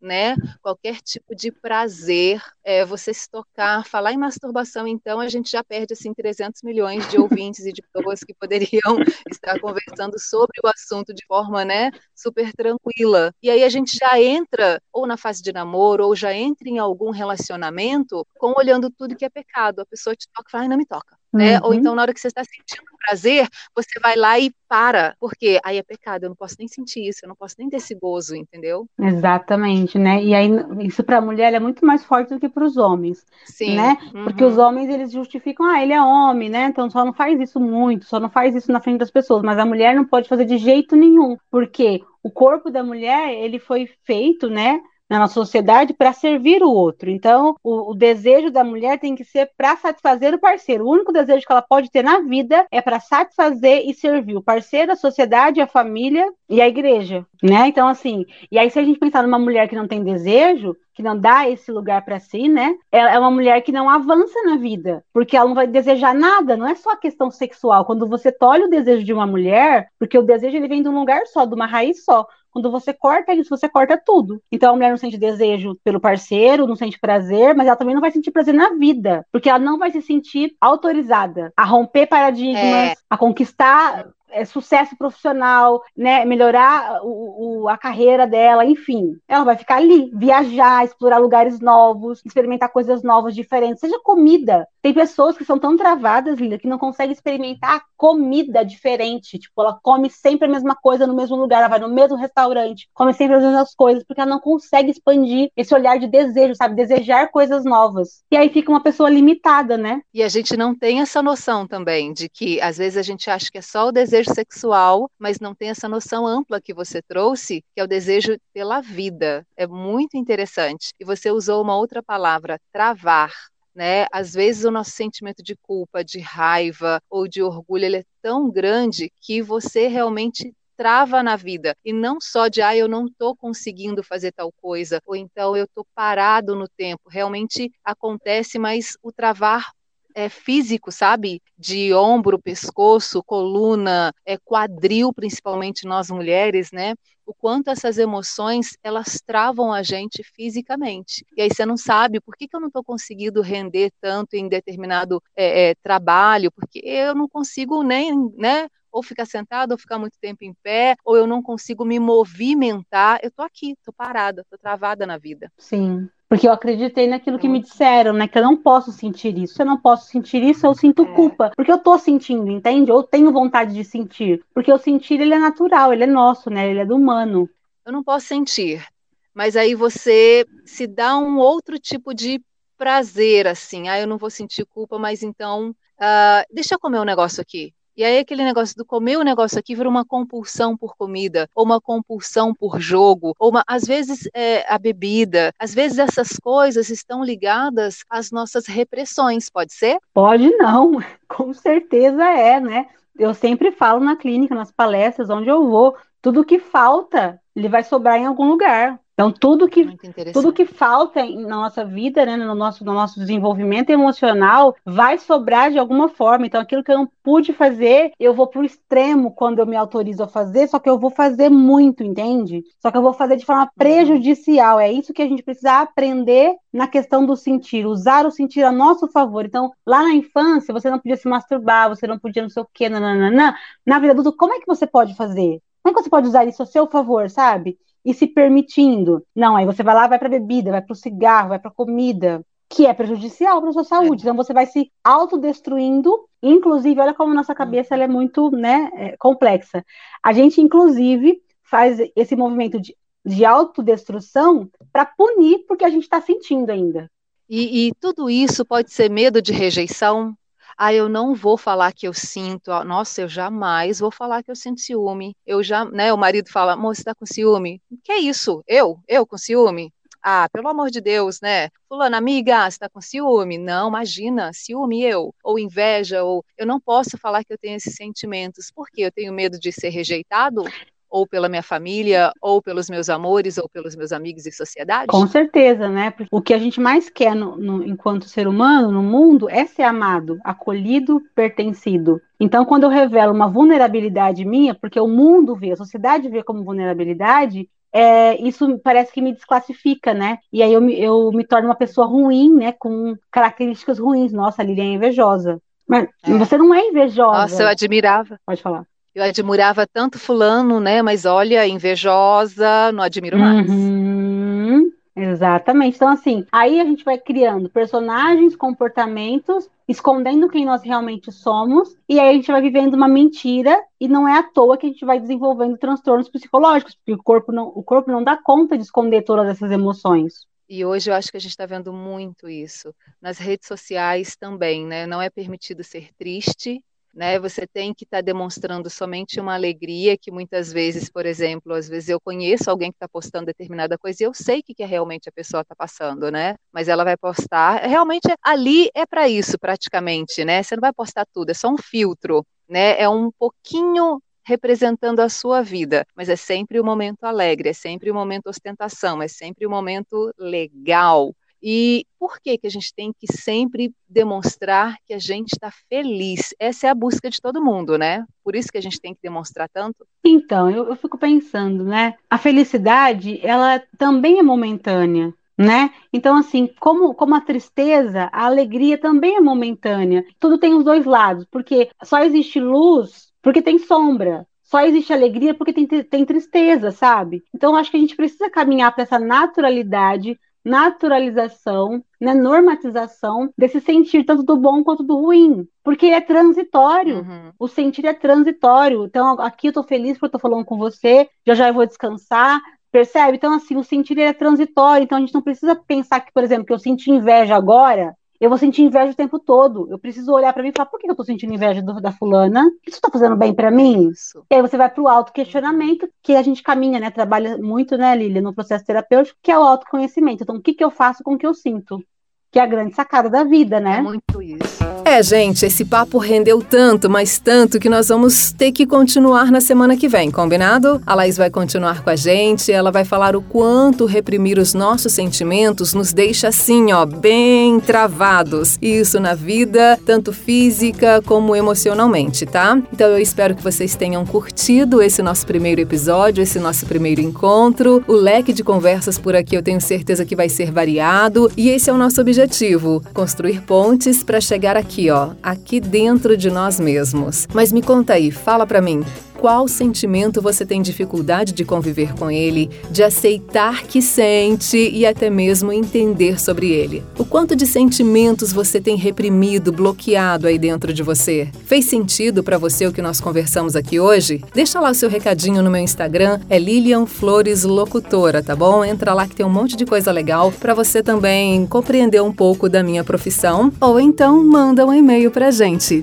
né? 0.00 0.36
Qualquer 0.62 1.00
tipo 1.00 1.34
de 1.34 1.50
prazer, 1.50 2.42
é, 2.62 2.84
você 2.84 3.12
se 3.12 3.28
tocar, 3.28 3.84
falar 3.86 4.12
em 4.12 4.16
masturbação, 4.16 4.86
então 4.86 5.20
a 5.20 5.28
gente 5.28 5.50
já 5.50 5.62
perde 5.62 5.94
assim 5.94 6.12
300 6.12 6.62
milhões 6.62 7.08
de 7.10 7.18
ouvintes 7.18 7.64
e 7.66 7.72
de 7.72 7.82
pessoas 7.82 8.20
que 8.20 8.34
poderiam 8.34 8.80
estar 9.30 9.60
conversando 9.60 10.18
sobre 10.18 10.60
o 10.64 10.68
assunto 10.68 11.14
de 11.14 11.24
forma, 11.26 11.64
né, 11.64 11.90
super 12.14 12.52
tranquila. 12.52 13.32
E 13.42 13.50
aí 13.50 13.62
a 13.64 13.68
gente 13.68 13.96
já 13.96 14.20
entra 14.20 14.80
ou 14.92 15.06
na 15.06 15.16
fase 15.16 15.42
de 15.42 15.52
namoro 15.52 16.06
ou 16.06 16.16
já 16.16 16.32
entra 16.32 16.68
em 16.68 16.78
algum 16.78 17.10
relacionamento 17.10 18.26
com 18.38 18.54
olhando 18.56 18.90
tudo 18.90 19.16
que 19.16 19.24
é 19.24 19.30
pecado. 19.30 19.80
A 19.80 19.86
pessoa 19.86 20.16
te 20.16 20.26
toca 20.32 20.48
e 20.48 20.50
fala, 20.50 20.68
não 20.68 20.76
me 20.76 20.86
toca 20.86 21.16
né? 21.34 21.60
Ou 21.62 21.74
então, 21.74 21.94
na 21.94 22.02
hora 22.02 22.14
que 22.14 22.20
você 22.20 22.28
está 22.28 22.42
sentindo 22.44 22.94
prazer, 23.06 23.48
você 23.74 24.00
vai 24.00 24.16
lá 24.16 24.38
e 24.38 24.52
para, 24.68 25.14
porque 25.20 25.60
aí 25.62 25.76
é 25.76 25.82
pecado, 25.82 26.24
eu 26.24 26.30
não 26.30 26.36
posso 26.36 26.56
nem 26.58 26.66
sentir 26.66 27.06
isso, 27.06 27.20
eu 27.22 27.28
não 27.28 27.36
posso 27.36 27.54
nem 27.58 27.68
ter 27.68 27.76
esse 27.76 27.94
gozo, 27.94 28.34
entendeu? 28.34 28.86
Exatamente, 28.98 29.98
né? 29.98 30.22
E 30.22 30.34
aí 30.34 30.48
isso 30.80 31.04
para 31.04 31.18
a 31.18 31.20
mulher 31.20 31.52
é 31.52 31.60
muito 31.60 31.84
mais 31.84 32.04
forte 32.04 32.32
do 32.32 32.40
que 32.40 32.48
para 32.48 32.64
os 32.64 32.76
homens, 32.76 33.24
Sim. 33.44 33.76
né? 33.76 33.98
Uhum. 34.14 34.24
Porque 34.24 34.44
os 34.44 34.56
homens 34.56 34.88
eles 34.88 35.12
justificam, 35.12 35.66
ah, 35.66 35.82
ele 35.82 35.92
é 35.92 36.00
homem, 36.00 36.48
né? 36.48 36.66
Então 36.66 36.88
só 36.90 37.04
não 37.04 37.12
faz 37.12 37.38
isso 37.40 37.60
muito, 37.60 38.06
só 38.06 38.18
não 38.18 38.30
faz 38.30 38.54
isso 38.54 38.72
na 38.72 38.80
frente 38.80 39.00
das 39.00 39.10
pessoas, 39.10 39.42
mas 39.42 39.58
a 39.58 39.66
mulher 39.66 39.94
não 39.94 40.04
pode 40.04 40.28
fazer 40.28 40.44
de 40.44 40.56
jeito 40.56 40.96
nenhum, 40.96 41.36
porque 41.50 42.02
o 42.22 42.30
corpo 42.30 42.70
da 42.70 42.82
mulher, 42.82 43.34
ele 43.34 43.58
foi 43.58 43.88
feito, 44.04 44.48
né, 44.48 44.80
na 45.08 45.18
nossa 45.18 45.34
sociedade 45.34 45.92
para 45.92 46.12
servir 46.12 46.62
o 46.62 46.70
outro. 46.70 47.10
Então, 47.10 47.56
o, 47.62 47.90
o, 47.90 47.94
desejo 47.94 48.50
da 48.50 48.64
mulher 48.64 48.98
tem 48.98 49.14
que 49.14 49.24
ser 49.24 49.50
para 49.56 49.76
satisfazer 49.76 50.34
o 50.34 50.38
parceiro. 50.38 50.84
O 50.84 50.90
único 50.90 51.12
desejo 51.12 51.46
que 51.46 51.52
ela 51.52 51.62
pode 51.62 51.90
ter 51.90 52.02
na 52.02 52.20
vida 52.20 52.66
é 52.70 52.80
para 52.80 53.00
satisfazer 53.00 53.86
e 53.86 53.94
servir 53.94 54.36
o 54.36 54.42
parceiro, 54.42 54.92
a 54.92 54.96
sociedade, 54.96 55.60
a 55.60 55.66
família 55.66 56.26
e 56.48 56.60
a 56.60 56.68
igreja, 56.68 57.26
né? 57.42 57.68
Então, 57.68 57.86
assim, 57.86 58.24
e 58.50 58.58
aí 58.58 58.70
se 58.70 58.78
a 58.78 58.84
gente 58.84 58.98
pensar 58.98 59.22
numa 59.22 59.38
mulher 59.38 59.68
que 59.68 59.76
não 59.76 59.86
tem 59.86 60.02
desejo, 60.02 60.76
que 60.94 61.02
não 61.02 61.18
dá 61.18 61.48
esse 61.48 61.72
lugar 61.72 62.04
para 62.04 62.20
si, 62.20 62.48
né? 62.48 62.74
Ela 62.90 63.12
é 63.12 63.18
uma 63.18 63.30
mulher 63.30 63.60
que 63.62 63.72
não 63.72 63.90
avança 63.90 64.40
na 64.44 64.56
vida, 64.56 65.04
porque 65.12 65.36
ela 65.36 65.48
não 65.48 65.54
vai 65.54 65.66
desejar 65.66 66.14
nada, 66.14 66.56
não 66.56 66.68
é 66.68 66.74
só 66.74 66.92
a 66.92 66.96
questão 66.96 67.30
sexual. 67.30 67.84
Quando 67.84 68.06
você 68.06 68.30
tolhe 68.30 68.64
o 68.64 68.70
desejo 68.70 69.04
de 69.04 69.12
uma 69.12 69.26
mulher, 69.26 69.88
porque 69.98 70.16
o 70.16 70.22
desejo 70.22 70.56
ele 70.56 70.68
vem 70.68 70.82
de 70.82 70.88
um 70.88 70.98
lugar 70.98 71.26
só, 71.26 71.44
de 71.44 71.54
uma 71.54 71.66
raiz 71.66 72.04
só. 72.04 72.26
Quando 72.54 72.70
você 72.70 72.94
corta 72.94 73.34
isso, 73.34 73.50
você 73.50 73.68
corta 73.68 74.00
tudo. 74.02 74.40
Então 74.50 74.70
a 74.70 74.72
mulher 74.74 74.90
não 74.90 74.96
sente 74.96 75.18
desejo 75.18 75.76
pelo 75.82 75.98
parceiro, 75.98 76.68
não 76.68 76.76
sente 76.76 77.00
prazer, 77.00 77.52
mas 77.52 77.66
ela 77.66 77.74
também 77.74 77.94
não 77.94 78.00
vai 78.00 78.12
sentir 78.12 78.30
prazer 78.30 78.54
na 78.54 78.70
vida, 78.74 79.26
porque 79.32 79.50
ela 79.50 79.58
não 79.58 79.76
vai 79.76 79.90
se 79.90 80.00
sentir 80.00 80.54
autorizada 80.60 81.52
a 81.56 81.64
romper 81.64 82.06
paradigmas, 82.06 82.62
é. 82.62 82.94
a 83.10 83.18
conquistar 83.18 84.06
é, 84.34 84.44
sucesso 84.44 84.96
profissional, 84.96 85.82
né, 85.96 86.24
melhorar 86.24 87.00
o, 87.02 87.62
o, 87.62 87.68
a 87.68 87.78
carreira 87.78 88.26
dela, 88.26 88.64
enfim. 88.64 89.16
Ela 89.28 89.44
vai 89.44 89.56
ficar 89.56 89.76
ali, 89.76 90.10
viajar, 90.14 90.84
explorar 90.84 91.18
lugares 91.18 91.60
novos, 91.60 92.20
experimentar 92.24 92.70
coisas 92.70 93.02
novas, 93.02 93.34
diferentes, 93.34 93.80
seja 93.80 93.98
comida. 94.02 94.66
Tem 94.82 94.92
pessoas 94.92 95.36
que 95.36 95.44
são 95.44 95.58
tão 95.58 95.76
travadas, 95.76 96.38
Linda, 96.38 96.58
que 96.58 96.68
não 96.68 96.78
conseguem 96.78 97.12
experimentar 97.12 97.82
comida 97.96 98.64
diferente. 98.64 99.38
Tipo, 99.38 99.62
ela 99.62 99.78
come 99.82 100.10
sempre 100.10 100.46
a 100.46 100.50
mesma 100.50 100.74
coisa 100.74 101.06
no 101.06 101.14
mesmo 101.14 101.36
lugar, 101.36 101.60
ela 101.60 101.68
vai 101.68 101.78
no 101.78 101.88
mesmo 101.88 102.16
restaurante, 102.16 102.88
come 102.92 103.14
sempre 103.14 103.36
as 103.36 103.42
mesmas 103.42 103.74
coisas, 103.74 104.04
porque 104.04 104.20
ela 104.20 104.30
não 104.30 104.40
consegue 104.40 104.90
expandir 104.90 105.50
esse 105.56 105.74
olhar 105.74 105.98
de 105.98 106.08
desejo, 106.08 106.54
sabe? 106.54 106.74
Desejar 106.74 107.28
coisas 107.28 107.64
novas. 107.64 108.22
E 108.30 108.36
aí 108.36 108.48
fica 108.48 108.70
uma 108.70 108.82
pessoa 108.82 109.08
limitada, 109.08 109.78
né? 109.78 110.00
E 110.12 110.22
a 110.22 110.28
gente 110.28 110.56
não 110.56 110.74
tem 110.74 111.00
essa 111.00 111.22
noção 111.22 111.66
também 111.66 112.12
de 112.12 112.28
que 112.28 112.60
às 112.60 112.78
vezes 112.78 112.98
a 112.98 113.02
gente 113.02 113.30
acha 113.30 113.50
que 113.50 113.58
é 113.58 113.62
só 113.62 113.88
o 113.88 113.92
desejo 113.92 114.23
sexual, 114.24 115.10
mas 115.18 115.40
não 115.40 115.54
tem 115.54 115.70
essa 115.70 115.88
noção 115.88 116.26
ampla 116.26 116.60
que 116.60 116.74
você 116.74 117.02
trouxe, 117.02 117.62
que 117.74 117.80
é 117.80 117.84
o 117.84 117.88
desejo 117.88 118.36
pela 118.52 118.80
vida. 118.80 119.46
É 119.56 119.66
muito 119.66 120.16
interessante. 120.16 120.90
E 120.98 121.04
você 121.04 121.30
usou 121.30 121.62
uma 121.62 121.76
outra 121.76 122.02
palavra, 122.02 122.58
travar. 122.72 123.32
Né? 123.74 124.06
Às 124.12 124.32
vezes 124.32 124.64
o 124.64 124.70
nosso 124.70 124.92
sentimento 124.92 125.42
de 125.42 125.56
culpa, 125.56 126.04
de 126.04 126.20
raiva 126.20 127.00
ou 127.10 127.26
de 127.26 127.42
orgulho, 127.42 127.84
ele 127.84 127.96
é 127.98 128.04
tão 128.22 128.48
grande 128.48 129.10
que 129.20 129.42
você 129.42 129.88
realmente 129.88 130.54
trava 130.76 131.22
na 131.22 131.36
vida 131.36 131.74
e 131.84 131.92
não 131.92 132.20
só 132.20 132.48
de 132.48 132.60
ah 132.60 132.76
eu 132.76 132.88
não 132.88 133.06
estou 133.06 133.36
conseguindo 133.36 134.02
fazer 134.02 134.32
tal 134.32 134.52
coisa 134.60 135.00
ou 135.06 135.14
então 135.14 135.56
eu 135.56 135.64
estou 135.64 135.86
parado 135.94 136.56
no 136.56 136.68
tempo 136.68 137.08
realmente 137.08 137.70
acontece 137.84 138.58
mas 138.58 138.96
o 139.02 139.12
travar 139.12 139.70
é, 140.14 140.28
físico, 140.28 140.92
sabe? 140.92 141.42
De 141.58 141.92
ombro, 141.92 142.38
pescoço, 142.38 143.22
coluna, 143.22 144.12
é, 144.24 144.38
quadril, 144.38 145.12
principalmente 145.12 145.86
nós 145.86 146.10
mulheres, 146.10 146.70
né? 146.72 146.94
O 147.26 147.32
quanto 147.34 147.70
essas 147.70 147.96
emoções 147.96 148.76
elas 148.82 149.20
travam 149.24 149.72
a 149.72 149.82
gente 149.82 150.22
fisicamente. 150.22 151.24
E 151.36 151.42
aí 151.42 151.48
você 151.50 151.64
não 151.64 151.76
sabe 151.76 152.20
por 152.20 152.36
que, 152.36 152.46
que 152.46 152.54
eu 152.54 152.60
não 152.60 152.68
estou 152.68 152.84
conseguindo 152.84 153.40
render 153.40 153.90
tanto 154.00 154.34
em 154.34 154.48
determinado 154.48 155.22
é, 155.34 155.70
é, 155.70 155.74
trabalho, 155.82 156.52
porque 156.52 156.80
eu 156.84 157.14
não 157.14 157.28
consigo 157.28 157.82
nem, 157.82 158.12
né? 158.36 158.68
ou 158.94 159.02
ficar 159.02 159.26
sentado, 159.26 159.72
ou 159.72 159.78
ficar 159.78 159.98
muito 159.98 160.16
tempo 160.20 160.44
em 160.44 160.54
pé, 160.62 160.94
ou 161.04 161.16
eu 161.16 161.26
não 161.26 161.42
consigo 161.42 161.84
me 161.84 161.98
movimentar. 161.98 163.18
Eu 163.24 163.30
tô 163.32 163.42
aqui, 163.42 163.74
tô 163.84 163.92
parada, 163.92 164.46
tô 164.48 164.56
travada 164.56 165.04
na 165.04 165.18
vida. 165.18 165.50
Sim. 165.58 166.08
Porque 166.34 166.48
eu 166.48 166.52
acreditei 166.52 167.06
naquilo 167.06 167.38
que 167.38 167.48
me 167.48 167.60
disseram, 167.60 168.12
né? 168.12 168.26
Que 168.26 168.36
eu 168.36 168.42
não 168.42 168.56
posso 168.56 168.90
sentir 168.90 169.38
isso. 169.38 169.54
Se 169.54 169.62
eu 169.62 169.66
não 169.66 169.78
posso 169.78 170.08
sentir 170.08 170.42
isso, 170.42 170.66
eu 170.66 170.74
sinto 170.74 171.04
é. 171.04 171.14
culpa. 171.14 171.52
Porque 171.54 171.70
eu 171.70 171.78
tô 171.78 171.96
sentindo, 171.96 172.50
entende? 172.50 172.90
Eu 172.90 173.04
tenho 173.04 173.30
vontade 173.30 173.72
de 173.72 173.84
sentir. 173.84 174.44
Porque 174.52 174.72
o 174.72 174.76
sentir, 174.76 175.20
ele 175.20 175.32
é 175.32 175.38
natural, 175.38 175.92
ele 175.92 176.02
é 176.02 176.08
nosso, 176.08 176.50
né? 176.50 176.68
Ele 176.68 176.80
é 176.80 176.84
do 176.84 176.96
humano. 176.96 177.48
Eu 177.86 177.92
não 177.92 178.02
posso 178.02 178.26
sentir. 178.26 178.84
Mas 179.32 179.54
aí 179.54 179.76
você 179.76 180.44
se 180.64 180.88
dá 180.88 181.16
um 181.16 181.38
outro 181.38 181.78
tipo 181.78 182.12
de 182.12 182.42
prazer, 182.76 183.46
assim. 183.46 183.88
Ah, 183.88 184.00
eu 184.00 184.06
não 184.08 184.18
vou 184.18 184.28
sentir 184.28 184.66
culpa, 184.66 184.98
mas 184.98 185.22
então. 185.22 185.70
Uh, 185.70 186.42
deixa 186.52 186.74
eu 186.74 186.80
comer 186.80 186.98
um 186.98 187.04
negócio 187.04 187.40
aqui. 187.40 187.72
E 187.96 188.02
aí 188.02 188.18
aquele 188.18 188.42
negócio 188.42 188.76
do 188.76 188.84
comer 188.84 189.16
o 189.16 189.22
negócio 189.22 189.58
aqui 189.58 189.74
vira 189.74 189.88
uma 189.88 190.04
compulsão 190.04 190.76
por 190.76 190.96
comida, 190.96 191.48
ou 191.54 191.64
uma 191.64 191.80
compulsão 191.80 192.52
por 192.52 192.80
jogo, 192.80 193.34
ou 193.38 193.50
uma, 193.50 193.62
às 193.66 193.84
vezes 193.84 194.28
é, 194.34 194.64
a 194.72 194.78
bebida. 194.78 195.52
Às 195.58 195.74
vezes 195.74 195.98
essas 195.98 196.38
coisas 196.38 196.90
estão 196.90 197.22
ligadas 197.22 197.98
às 198.10 198.30
nossas 198.30 198.66
repressões, 198.66 199.48
pode 199.48 199.72
ser? 199.72 199.98
Pode 200.12 200.50
não, 200.56 201.00
com 201.28 201.52
certeza 201.52 202.24
é, 202.24 202.58
né? 202.58 202.88
Eu 203.16 203.32
sempre 203.32 203.70
falo 203.70 204.00
na 204.00 204.16
clínica, 204.16 204.54
nas 204.54 204.72
palestras, 204.72 205.30
onde 205.30 205.48
eu 205.48 205.68
vou, 205.68 205.96
tudo 206.20 206.44
que 206.44 206.58
falta, 206.58 207.40
ele 207.54 207.68
vai 207.68 207.84
sobrar 207.84 208.18
em 208.18 208.26
algum 208.26 208.48
lugar. 208.48 208.98
Então, 209.14 209.30
tudo 209.30 209.68
que, 209.68 209.86
tudo 210.32 210.52
que 210.52 210.66
falta 210.66 211.24
na 211.24 211.56
nossa 211.56 211.84
vida, 211.84 212.26
né, 212.26 212.36
no, 212.36 212.54
nosso, 212.54 212.84
no 212.84 212.92
nosso 212.92 213.20
desenvolvimento 213.20 213.90
emocional, 213.90 214.74
vai 214.84 215.18
sobrar 215.18 215.70
de 215.70 215.78
alguma 215.78 216.08
forma. 216.08 216.46
Então, 216.46 216.60
aquilo 216.60 216.82
que 216.82 216.90
eu 216.90 216.98
não 216.98 217.08
pude 217.22 217.52
fazer, 217.52 218.10
eu 218.18 218.34
vou 218.34 218.48
para 218.48 218.60
o 218.60 218.64
extremo 218.64 219.30
quando 219.30 219.60
eu 219.60 219.66
me 219.66 219.76
autorizo 219.76 220.24
a 220.24 220.28
fazer, 220.28 220.66
só 220.66 220.80
que 220.80 220.90
eu 220.90 220.98
vou 220.98 221.10
fazer 221.10 221.48
muito, 221.48 222.02
entende? 222.02 222.64
Só 222.80 222.90
que 222.90 222.96
eu 222.96 223.02
vou 223.02 223.12
fazer 223.12 223.36
de 223.36 223.44
forma 223.44 223.62
uhum. 223.62 223.68
prejudicial. 223.78 224.80
É 224.80 224.90
isso 224.90 225.14
que 225.14 225.22
a 225.22 225.28
gente 225.28 225.44
precisa 225.44 225.80
aprender 225.80 226.56
na 226.72 226.88
questão 226.88 227.24
do 227.24 227.36
sentir, 227.36 227.86
usar 227.86 228.26
o 228.26 228.32
sentir 228.32 228.64
a 228.64 228.72
nosso 228.72 229.06
favor. 229.06 229.44
Então, 229.44 229.70
lá 229.86 230.02
na 230.02 230.12
infância, 230.12 230.74
você 230.74 230.90
não 230.90 230.98
podia 230.98 231.16
se 231.16 231.28
masturbar, 231.28 231.88
você 231.88 232.04
não 232.08 232.18
podia 232.18 232.42
não 232.42 232.50
sei 232.50 232.64
o 232.64 232.68
quê, 232.74 232.88
nananana. 232.88 233.54
Na 233.86 234.00
vida 234.00 234.12
adulta, 234.12 234.32
como 234.36 234.54
é 234.54 234.58
que 234.58 234.66
você 234.66 234.88
pode 234.88 235.14
fazer? 235.14 235.62
Como 235.84 235.92
é 235.92 235.94
que 235.94 236.02
você 236.02 236.10
pode 236.10 236.26
usar 236.26 236.44
isso 236.46 236.62
a 236.62 236.66
seu 236.66 236.88
favor, 236.88 237.30
sabe? 237.30 237.78
E 238.04 238.12
se 238.12 238.26
permitindo. 238.26 239.24
Não, 239.34 239.56
aí 239.56 239.64
você 239.64 239.82
vai 239.82 239.94
lá, 239.94 240.06
vai 240.06 240.18
para 240.18 240.28
bebida, 240.28 240.70
vai 240.70 240.82
para 240.82 240.92
o 240.92 240.96
cigarro, 240.96 241.50
vai 241.50 241.58
para 241.58 241.70
comida, 241.70 242.44
que 242.68 242.86
é 242.86 242.92
prejudicial 242.92 243.60
para 243.60 243.72
sua 243.72 243.84
saúde. 243.84 244.22
É. 244.22 244.24
Então 244.24 244.36
você 244.36 244.52
vai 244.52 244.66
se 244.66 244.90
autodestruindo. 245.02 246.28
Inclusive, 246.42 247.00
olha 247.00 247.14
como 247.14 247.34
nossa 247.34 247.54
cabeça 247.54 247.94
ela 247.94 248.04
é 248.04 248.08
muito 248.08 248.50
né, 248.50 248.90
é, 248.94 249.16
complexa. 249.16 249.84
A 250.22 250.32
gente, 250.32 250.60
inclusive, 250.60 251.40
faz 251.62 251.98
esse 252.14 252.36
movimento 252.36 252.80
de, 252.80 252.94
de 253.24 253.44
autodestrução 253.44 254.68
para 254.92 255.06
punir 255.06 255.64
porque 255.66 255.84
a 255.84 255.90
gente 255.90 256.02
está 256.02 256.20
sentindo 256.20 256.70
ainda. 256.70 257.10
E, 257.48 257.88
e, 257.88 257.92
tudo 258.00 258.30
isso 258.30 258.64
pode 258.64 258.90
ser 258.90 259.10
medo 259.10 259.40
de 259.40 259.52
rejeição, 259.52 260.34
ah, 260.76 260.92
eu 260.92 261.08
não 261.08 261.34
vou 261.34 261.56
falar 261.56 261.92
que 261.92 262.06
eu 262.06 262.12
sinto, 262.12 262.70
nossa, 262.84 263.22
eu 263.22 263.28
jamais 263.28 263.98
vou 264.00 264.10
falar 264.10 264.42
que 264.42 264.50
eu 264.50 264.56
sinto 264.56 264.80
ciúme. 264.80 265.36
Eu 265.46 265.62
já, 265.62 265.84
né, 265.84 266.12
o 266.12 266.18
marido 266.18 266.50
fala, 266.50 266.76
moça, 266.76 267.00
você 267.00 267.04
tá 267.04 267.14
com 267.14 267.26
ciúme? 267.26 267.80
Que 268.02 268.12
é 268.12 268.18
isso? 268.18 268.62
Eu? 268.66 268.98
Eu 269.08 269.26
com 269.26 269.38
ciúme? 269.38 269.92
Ah, 270.26 270.48
pelo 270.50 270.68
amor 270.68 270.90
de 270.90 271.02
Deus, 271.02 271.38
né? 271.42 271.68
Fulana, 271.86 272.16
amiga, 272.16 272.70
você 272.70 272.78
tá 272.78 272.88
com 272.88 273.00
ciúme? 273.00 273.58
Não, 273.58 273.88
imagina, 273.88 274.52
ciúme 274.54 275.02
eu. 275.02 275.34
Ou 275.44 275.58
inveja, 275.58 276.24
ou 276.24 276.42
eu 276.56 276.66
não 276.66 276.80
posso 276.80 277.18
falar 277.18 277.44
que 277.44 277.52
eu 277.52 277.58
tenho 277.58 277.76
esses 277.76 277.94
sentimentos. 277.94 278.70
Por 278.74 278.88
quê? 278.88 279.02
Eu 279.02 279.12
tenho 279.12 279.34
medo 279.34 279.58
de 279.58 279.70
ser 279.70 279.90
rejeitado? 279.90 280.64
Ou 281.14 281.24
pela 281.28 281.48
minha 281.48 281.62
família, 281.62 282.32
ou 282.42 282.60
pelos 282.60 282.90
meus 282.90 283.08
amores, 283.08 283.56
ou 283.56 283.68
pelos 283.68 283.94
meus 283.94 284.10
amigos 284.10 284.46
e 284.46 284.50
sociedade? 284.50 285.06
Com 285.06 285.24
certeza, 285.28 285.88
né? 285.88 286.10
Porque 286.10 286.28
o 286.28 286.42
que 286.42 286.52
a 286.52 286.58
gente 286.58 286.80
mais 286.80 287.08
quer 287.08 287.36
no, 287.36 287.56
no, 287.56 287.84
enquanto 287.84 288.28
ser 288.28 288.48
humano, 288.48 288.90
no 288.90 289.00
mundo, 289.00 289.48
é 289.48 289.64
ser 289.64 289.84
amado, 289.84 290.40
acolhido, 290.42 291.22
pertencido. 291.32 292.20
Então, 292.40 292.64
quando 292.64 292.82
eu 292.82 292.88
revelo 292.88 293.32
uma 293.32 293.46
vulnerabilidade 293.46 294.44
minha, 294.44 294.74
porque 294.74 294.98
o 294.98 295.06
mundo 295.06 295.54
vê, 295.54 295.70
a 295.70 295.76
sociedade 295.76 296.28
vê 296.28 296.42
como 296.42 296.64
vulnerabilidade, 296.64 297.68
é, 297.92 298.36
isso 298.42 298.76
parece 298.80 299.12
que 299.12 299.22
me 299.22 299.32
desclassifica, 299.32 300.12
né? 300.12 300.38
E 300.52 300.64
aí 300.64 300.72
eu, 300.72 300.90
eu 300.90 301.30
me 301.30 301.46
torno 301.46 301.68
uma 301.68 301.76
pessoa 301.76 302.08
ruim, 302.08 302.52
né? 302.56 302.72
Com 302.72 303.14
características 303.30 304.00
ruins. 304.00 304.32
Nossa, 304.32 304.62
a 304.62 304.64
Lilian 304.64 304.86
é 304.86 304.94
invejosa. 304.94 305.62
Mas 305.86 306.08
é. 306.24 306.36
você 306.36 306.58
não 306.58 306.74
é 306.74 306.88
invejosa. 306.88 307.42
Nossa, 307.42 307.62
eu 307.62 307.68
admirava. 307.68 308.36
Pode 308.44 308.60
falar 308.60 308.84
eu 309.14 309.22
admirava 309.22 309.86
tanto 309.86 310.18
fulano, 310.18 310.80
né? 310.80 311.02
Mas 311.02 311.24
olha, 311.24 311.66
invejosa, 311.66 312.90
não 312.92 313.02
admiro 313.02 313.38
mais. 313.38 313.68
Uhum. 313.68 314.90
Exatamente. 315.16 315.94
Então, 315.94 316.08
assim, 316.08 316.44
aí 316.50 316.80
a 316.80 316.84
gente 316.84 317.04
vai 317.04 317.16
criando 317.16 317.70
personagens, 317.70 318.56
comportamentos, 318.56 319.70
escondendo 319.86 320.48
quem 320.48 320.64
nós 320.64 320.82
realmente 320.82 321.30
somos, 321.30 321.96
e 322.08 322.18
aí 322.18 322.30
a 322.30 322.32
gente 322.32 322.50
vai 322.50 322.60
vivendo 322.60 322.94
uma 322.94 323.06
mentira, 323.06 323.80
e 324.00 324.08
não 324.08 324.26
é 324.26 324.38
à 324.38 324.42
toa 324.42 324.76
que 324.76 324.86
a 324.86 324.88
gente 324.88 325.04
vai 325.04 325.20
desenvolvendo 325.20 325.78
transtornos 325.78 326.28
psicológicos, 326.28 326.96
porque 326.96 327.12
o 327.12 327.22
corpo 327.22 327.52
não, 327.52 327.68
o 327.68 327.82
corpo 327.82 328.10
não 328.10 328.24
dá 328.24 328.36
conta 328.36 328.76
de 328.76 328.82
esconder 328.82 329.22
todas 329.22 329.46
essas 329.46 329.70
emoções. 329.70 330.46
E 330.68 330.84
hoje 330.84 331.10
eu 331.10 331.14
acho 331.14 331.30
que 331.30 331.36
a 331.36 331.40
gente 331.40 331.50
está 331.50 331.66
vendo 331.66 331.92
muito 331.92 332.48
isso. 332.48 332.92
Nas 333.20 333.38
redes 333.38 333.68
sociais 333.68 334.34
também, 334.34 334.84
né? 334.84 335.06
Não 335.06 335.20
é 335.20 335.30
permitido 335.30 335.84
ser 335.84 336.08
triste, 336.18 336.82
né? 337.14 337.38
Você 337.38 337.66
tem 337.66 337.94
que 337.94 338.04
estar 338.04 338.18
tá 338.18 338.22
demonstrando 338.22 338.90
somente 338.90 339.40
uma 339.40 339.54
alegria 339.54 340.18
que 340.18 340.30
muitas 340.30 340.72
vezes, 340.72 341.08
por 341.08 341.24
exemplo, 341.26 341.72
às 341.72 341.88
vezes 341.88 342.08
eu 342.08 342.20
conheço 342.20 342.70
alguém 342.70 342.90
que 342.90 342.96
está 342.96 343.08
postando 343.08 343.46
determinada 343.46 343.96
coisa 343.96 344.22
e 344.22 344.26
eu 344.26 344.34
sei 344.34 344.62
que, 344.62 344.74
que 344.74 344.82
é 344.82 344.86
realmente 344.86 345.28
a 345.28 345.32
pessoa 345.32 345.62
está 345.62 345.74
passando, 345.74 346.30
né? 346.30 346.56
Mas 346.72 346.88
ela 346.88 347.04
vai 347.04 347.16
postar, 347.16 347.86
realmente 347.86 348.28
ali 348.42 348.90
é 348.94 349.06
para 349.06 349.28
isso 349.28 349.58
praticamente, 349.58 350.44
né? 350.44 350.62
Você 350.62 350.74
não 350.76 350.80
vai 350.80 350.92
postar 350.92 351.26
tudo, 351.32 351.50
é 351.50 351.54
só 351.54 351.68
um 351.68 351.78
filtro, 351.78 352.44
né? 352.68 353.00
É 353.00 353.08
um 353.08 353.30
pouquinho 353.30 354.20
representando 354.46 355.20
a 355.20 355.28
sua 355.28 355.62
vida, 355.62 356.06
mas 356.14 356.28
é 356.28 356.36
sempre 356.36 356.78
o 356.78 356.82
um 356.82 356.86
momento 356.86 357.24
alegre, 357.24 357.70
é 357.70 357.72
sempre 357.72 358.10
o 358.10 358.12
um 358.12 358.16
momento 358.16 358.48
ostentação, 358.48 359.22
é 359.22 359.28
sempre 359.28 359.64
o 359.64 359.68
um 359.68 359.72
momento 359.72 360.32
legal, 360.38 361.34
e 361.66 362.04
por 362.18 362.38
que, 362.40 362.58
que 362.58 362.66
a 362.66 362.70
gente 362.70 362.92
tem 362.94 363.10
que 363.10 363.26
sempre 363.32 363.90
demonstrar 364.06 364.96
que 365.06 365.14
a 365.14 365.18
gente 365.18 365.54
está 365.54 365.70
feliz? 365.88 366.54
Essa 366.58 366.88
é 366.88 366.90
a 366.90 366.94
busca 366.94 367.30
de 367.30 367.40
todo 367.40 367.64
mundo, 367.64 367.96
né? 367.96 368.26
Por 368.44 368.54
isso 368.54 368.70
que 368.70 368.76
a 368.76 368.82
gente 368.82 369.00
tem 369.00 369.14
que 369.14 369.20
demonstrar 369.22 369.66
tanto. 369.70 370.06
Então, 370.22 370.70
eu, 370.70 370.88
eu 370.88 370.96
fico 370.96 371.16
pensando, 371.16 371.82
né? 371.82 372.16
A 372.28 372.36
felicidade, 372.36 373.40
ela 373.42 373.82
também 373.96 374.38
é 374.38 374.42
momentânea 374.42 375.32
né? 375.56 375.90
Então, 376.12 376.36
assim, 376.36 376.68
como, 376.80 377.14
como 377.14 377.34
a 377.36 377.40
tristeza, 377.40 378.28
a 378.32 378.44
alegria 378.44 378.98
também 378.98 379.36
é 379.36 379.40
momentânea. 379.40 380.24
Tudo 380.40 380.58
tem 380.58 380.74
os 380.74 380.84
dois 380.84 381.06
lados, 381.06 381.46
porque 381.48 381.90
só 382.02 382.18
existe 382.24 382.58
luz 382.58 383.32
porque 383.40 383.62
tem 383.62 383.78
sombra. 383.78 384.46
Só 384.64 384.80
existe 384.80 385.12
alegria 385.12 385.54
porque 385.54 385.72
tem, 385.72 385.86
tem 385.86 386.24
tristeza, 386.24 386.90
sabe? 386.90 387.44
Então, 387.54 387.76
acho 387.76 387.90
que 387.90 387.96
a 387.96 388.00
gente 388.00 388.16
precisa 388.16 388.50
caminhar 388.50 388.92
para 388.92 389.04
essa 389.04 389.18
naturalidade 389.18 390.36
naturalização, 390.64 392.02
né, 392.20 392.32
normatização 392.32 393.52
desse 393.56 393.80
sentir 393.80 394.24
tanto 394.24 394.42
do 394.42 394.56
bom 394.56 394.82
quanto 394.82 395.02
do 395.02 395.16
ruim, 395.16 395.68
porque 395.82 396.06
é 396.06 396.20
transitório. 396.20 397.18
Uhum. 397.18 397.52
O 397.58 397.68
sentir 397.68 398.06
é 398.06 398.14
transitório. 398.14 399.04
Então 399.04 399.38
aqui 399.40 399.68
eu 399.68 399.72
tô 399.72 399.82
feliz 399.82 400.12
porque 400.14 400.26
eu 400.26 400.30
tô 400.30 400.38
falando 400.38 400.64
com 400.64 400.78
você, 400.78 401.28
já 401.46 401.54
já 401.54 401.68
eu 401.68 401.74
vou 401.74 401.86
descansar. 401.86 402.60
Percebe? 402.90 403.36
Então, 403.36 403.52
assim, 403.52 403.76
o 403.76 403.82
sentir 403.82 404.16
é 404.20 404.32
transitório. 404.32 405.02
Então, 405.02 405.18
a 405.18 405.20
gente 405.20 405.34
não 405.34 405.42
precisa 405.42 405.74
pensar 405.74 406.20
que, 406.20 406.32
por 406.32 406.44
exemplo, 406.44 406.64
que 406.64 406.72
eu 406.72 406.78
senti 406.78 407.10
inveja 407.10 407.56
agora, 407.56 408.14
eu 408.44 408.50
vou 408.50 408.58
sentir 408.58 408.82
inveja 408.82 409.12
o 409.12 409.16
tempo 409.16 409.38
todo. 409.38 409.88
Eu 409.90 409.98
preciso 409.98 410.30
olhar 410.32 410.52
para 410.52 410.62
mim 410.62 410.68
e 410.68 410.72
falar: 410.72 410.90
por 410.90 411.00
que 411.00 411.10
eu 411.10 411.14
tô 411.14 411.24
sentindo 411.24 411.54
inveja 411.54 411.80
do, 411.80 412.00
da 412.00 412.12
fulana? 412.12 412.70
Isso 412.86 413.00
tá 413.00 413.08
fazendo 413.10 413.36
bem 413.36 413.54
para 413.54 413.70
mim? 413.70 414.10
Isso. 414.10 414.44
E 414.50 414.54
aí 414.54 414.60
você 414.60 414.76
vai 414.76 414.90
pro 414.90 415.08
auto-questionamento, 415.08 416.06
que 416.22 416.36
a 416.36 416.42
gente 416.42 416.62
caminha, 416.62 417.00
né? 417.00 417.10
Trabalha 417.10 417.56
muito, 417.56 417.96
né, 417.96 418.14
Lilia, 418.14 418.42
no 418.42 418.54
processo 418.54 418.84
terapêutico, 418.84 419.38
que 419.42 419.50
é 419.50 419.58
o 419.58 419.62
autoconhecimento. 419.62 420.42
Então, 420.42 420.56
o 420.56 420.60
que, 420.60 420.74
que 420.74 420.84
eu 420.84 420.90
faço 420.90 421.22
com 421.24 421.34
o 421.34 421.38
que 421.38 421.46
eu 421.46 421.54
sinto? 421.54 422.04
Que 422.52 422.58
é 422.58 422.62
a 422.62 422.66
grande 422.66 422.94
sacada 422.94 423.30
da 423.30 423.44
vida, 423.44 423.80
né? 423.80 423.98
É 423.98 424.02
muito 424.02 424.42
isso. 424.42 424.93
É, 425.06 425.22
gente, 425.22 425.66
esse 425.66 425.84
papo 425.84 426.16
rendeu 426.16 426.62
tanto, 426.62 427.10
mas 427.10 427.38
tanto, 427.38 427.78
que 427.78 427.90
nós 427.90 428.08
vamos 428.08 428.52
ter 428.52 428.72
que 428.72 428.86
continuar 428.86 429.52
na 429.52 429.60
semana 429.60 429.98
que 429.98 430.08
vem, 430.08 430.30
combinado? 430.30 431.00
A 431.06 431.14
Laís 431.14 431.36
vai 431.36 431.50
continuar 431.50 432.02
com 432.02 432.08
a 432.08 432.16
gente, 432.16 432.72
ela 432.72 432.90
vai 432.90 433.04
falar 433.04 433.36
o 433.36 433.42
quanto 433.42 434.06
reprimir 434.06 434.58
os 434.58 434.72
nossos 434.72 435.12
sentimentos 435.12 435.92
nos 435.92 436.14
deixa 436.14 436.48
assim, 436.48 436.90
ó, 436.90 437.04
bem 437.04 437.78
travados. 437.80 438.78
Isso 438.80 439.20
na 439.20 439.34
vida, 439.34 440.00
tanto 440.06 440.32
física 440.32 441.20
como 441.26 441.54
emocionalmente, 441.54 442.46
tá? 442.46 442.80
Então 442.90 443.08
eu 443.08 443.18
espero 443.18 443.54
que 443.54 443.62
vocês 443.62 443.94
tenham 443.94 444.24
curtido 444.24 445.02
esse 445.02 445.22
nosso 445.22 445.46
primeiro 445.46 445.82
episódio, 445.82 446.42
esse 446.42 446.58
nosso 446.58 446.86
primeiro 446.86 447.20
encontro. 447.20 448.02
O 448.08 448.14
leque 448.14 448.54
de 448.54 448.64
conversas 448.64 449.18
por 449.18 449.36
aqui 449.36 449.54
eu 449.54 449.62
tenho 449.62 449.82
certeza 449.82 450.24
que 450.24 450.34
vai 450.34 450.48
ser 450.48 450.72
variado 450.72 451.52
e 451.58 451.68
esse 451.68 451.90
é 451.90 451.92
o 451.92 451.98
nosso 451.98 452.22
objetivo: 452.22 453.02
construir 453.12 453.60
pontes 453.60 454.24
para 454.24 454.40
chegar 454.40 454.78
aqui 454.78 454.93
aqui, 454.94 455.10
ó, 455.10 455.30
aqui 455.42 455.80
dentro 455.80 456.36
de 456.36 456.48
nós 456.50 456.78
mesmos. 456.78 457.48
Mas 457.52 457.72
me 457.72 457.82
conta 457.82 458.12
aí, 458.12 458.30
fala 458.30 458.64
para 458.64 458.80
mim, 458.80 459.04
qual 459.44 459.68
sentimento 459.68 460.40
você 460.40 460.64
tem 460.64 460.80
dificuldade 460.80 461.52
de 461.52 461.66
conviver 461.66 462.14
com 462.14 462.30
ele, 462.30 462.70
de 462.90 463.02
aceitar 463.02 463.82
que 463.82 464.00
sente 464.00 464.78
e 464.78 465.04
até 465.04 465.28
mesmo 465.28 465.70
entender 465.70 466.40
sobre 466.40 466.70
ele. 466.70 467.04
O 467.18 467.26
quanto 467.26 467.54
de 467.54 467.66
sentimentos 467.66 468.54
você 468.54 468.80
tem 468.80 468.96
reprimido, 468.96 469.70
bloqueado 469.70 470.46
aí 470.46 470.58
dentro 470.58 470.94
de 470.94 471.02
você? 471.02 471.50
Fez 471.66 471.84
sentido 471.84 472.42
para 472.42 472.56
você 472.56 472.86
o 472.86 472.92
que 472.92 473.02
nós 473.02 473.20
conversamos 473.20 473.76
aqui 473.76 474.00
hoje? 474.00 474.42
Deixa 474.54 474.80
lá 474.80 474.90
o 474.90 474.94
seu 474.94 475.10
recadinho 475.10 475.62
no 475.62 475.70
meu 475.70 475.82
Instagram, 475.82 476.40
é 476.48 476.58
Lilian 476.58 477.04
Flores 477.04 477.64
Locutora, 477.64 478.42
tá 478.42 478.56
bom? 478.56 478.82
Entra 478.82 479.12
lá 479.12 479.28
que 479.28 479.36
tem 479.36 479.44
um 479.44 479.50
monte 479.50 479.76
de 479.76 479.84
coisa 479.84 480.10
legal 480.10 480.50
para 480.52 480.72
você 480.72 481.02
também 481.02 481.66
compreender 481.66 482.22
um 482.22 482.32
pouco 482.32 482.66
da 482.66 482.82
minha 482.82 483.04
profissão. 483.04 483.70
Ou 483.78 484.00
então 484.00 484.42
manda 484.42 484.86
um 484.86 484.94
e-mail 484.94 485.30
pra 485.30 485.50
gente, 485.50 486.02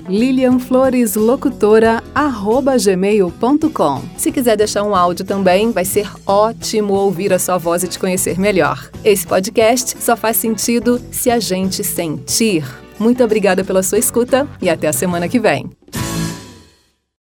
lilianfloreslocutora@gmail 3.32 4.02
se 4.16 4.30
quiser 4.30 4.56
deixar 4.56 4.82
um 4.82 4.94
áudio 4.94 5.24
também, 5.24 5.72
vai 5.72 5.84
ser 5.84 6.08
ótimo 6.26 6.94
ouvir 6.94 7.32
a 7.32 7.38
sua 7.38 7.58
voz 7.58 7.82
e 7.82 7.88
te 7.88 7.98
conhecer 7.98 8.38
melhor. 8.38 8.90
Esse 9.04 9.26
podcast 9.26 9.96
só 10.00 10.16
faz 10.16 10.36
sentido 10.36 11.00
se 11.10 11.30
a 11.30 11.38
gente 11.38 11.82
sentir. 11.82 12.64
Muito 12.98 13.22
obrigada 13.24 13.64
pela 13.64 13.82
sua 13.82 13.98
escuta 13.98 14.48
e 14.60 14.70
até 14.70 14.86
a 14.86 14.92
semana 14.92 15.28
que 15.28 15.40
vem. 15.40 15.70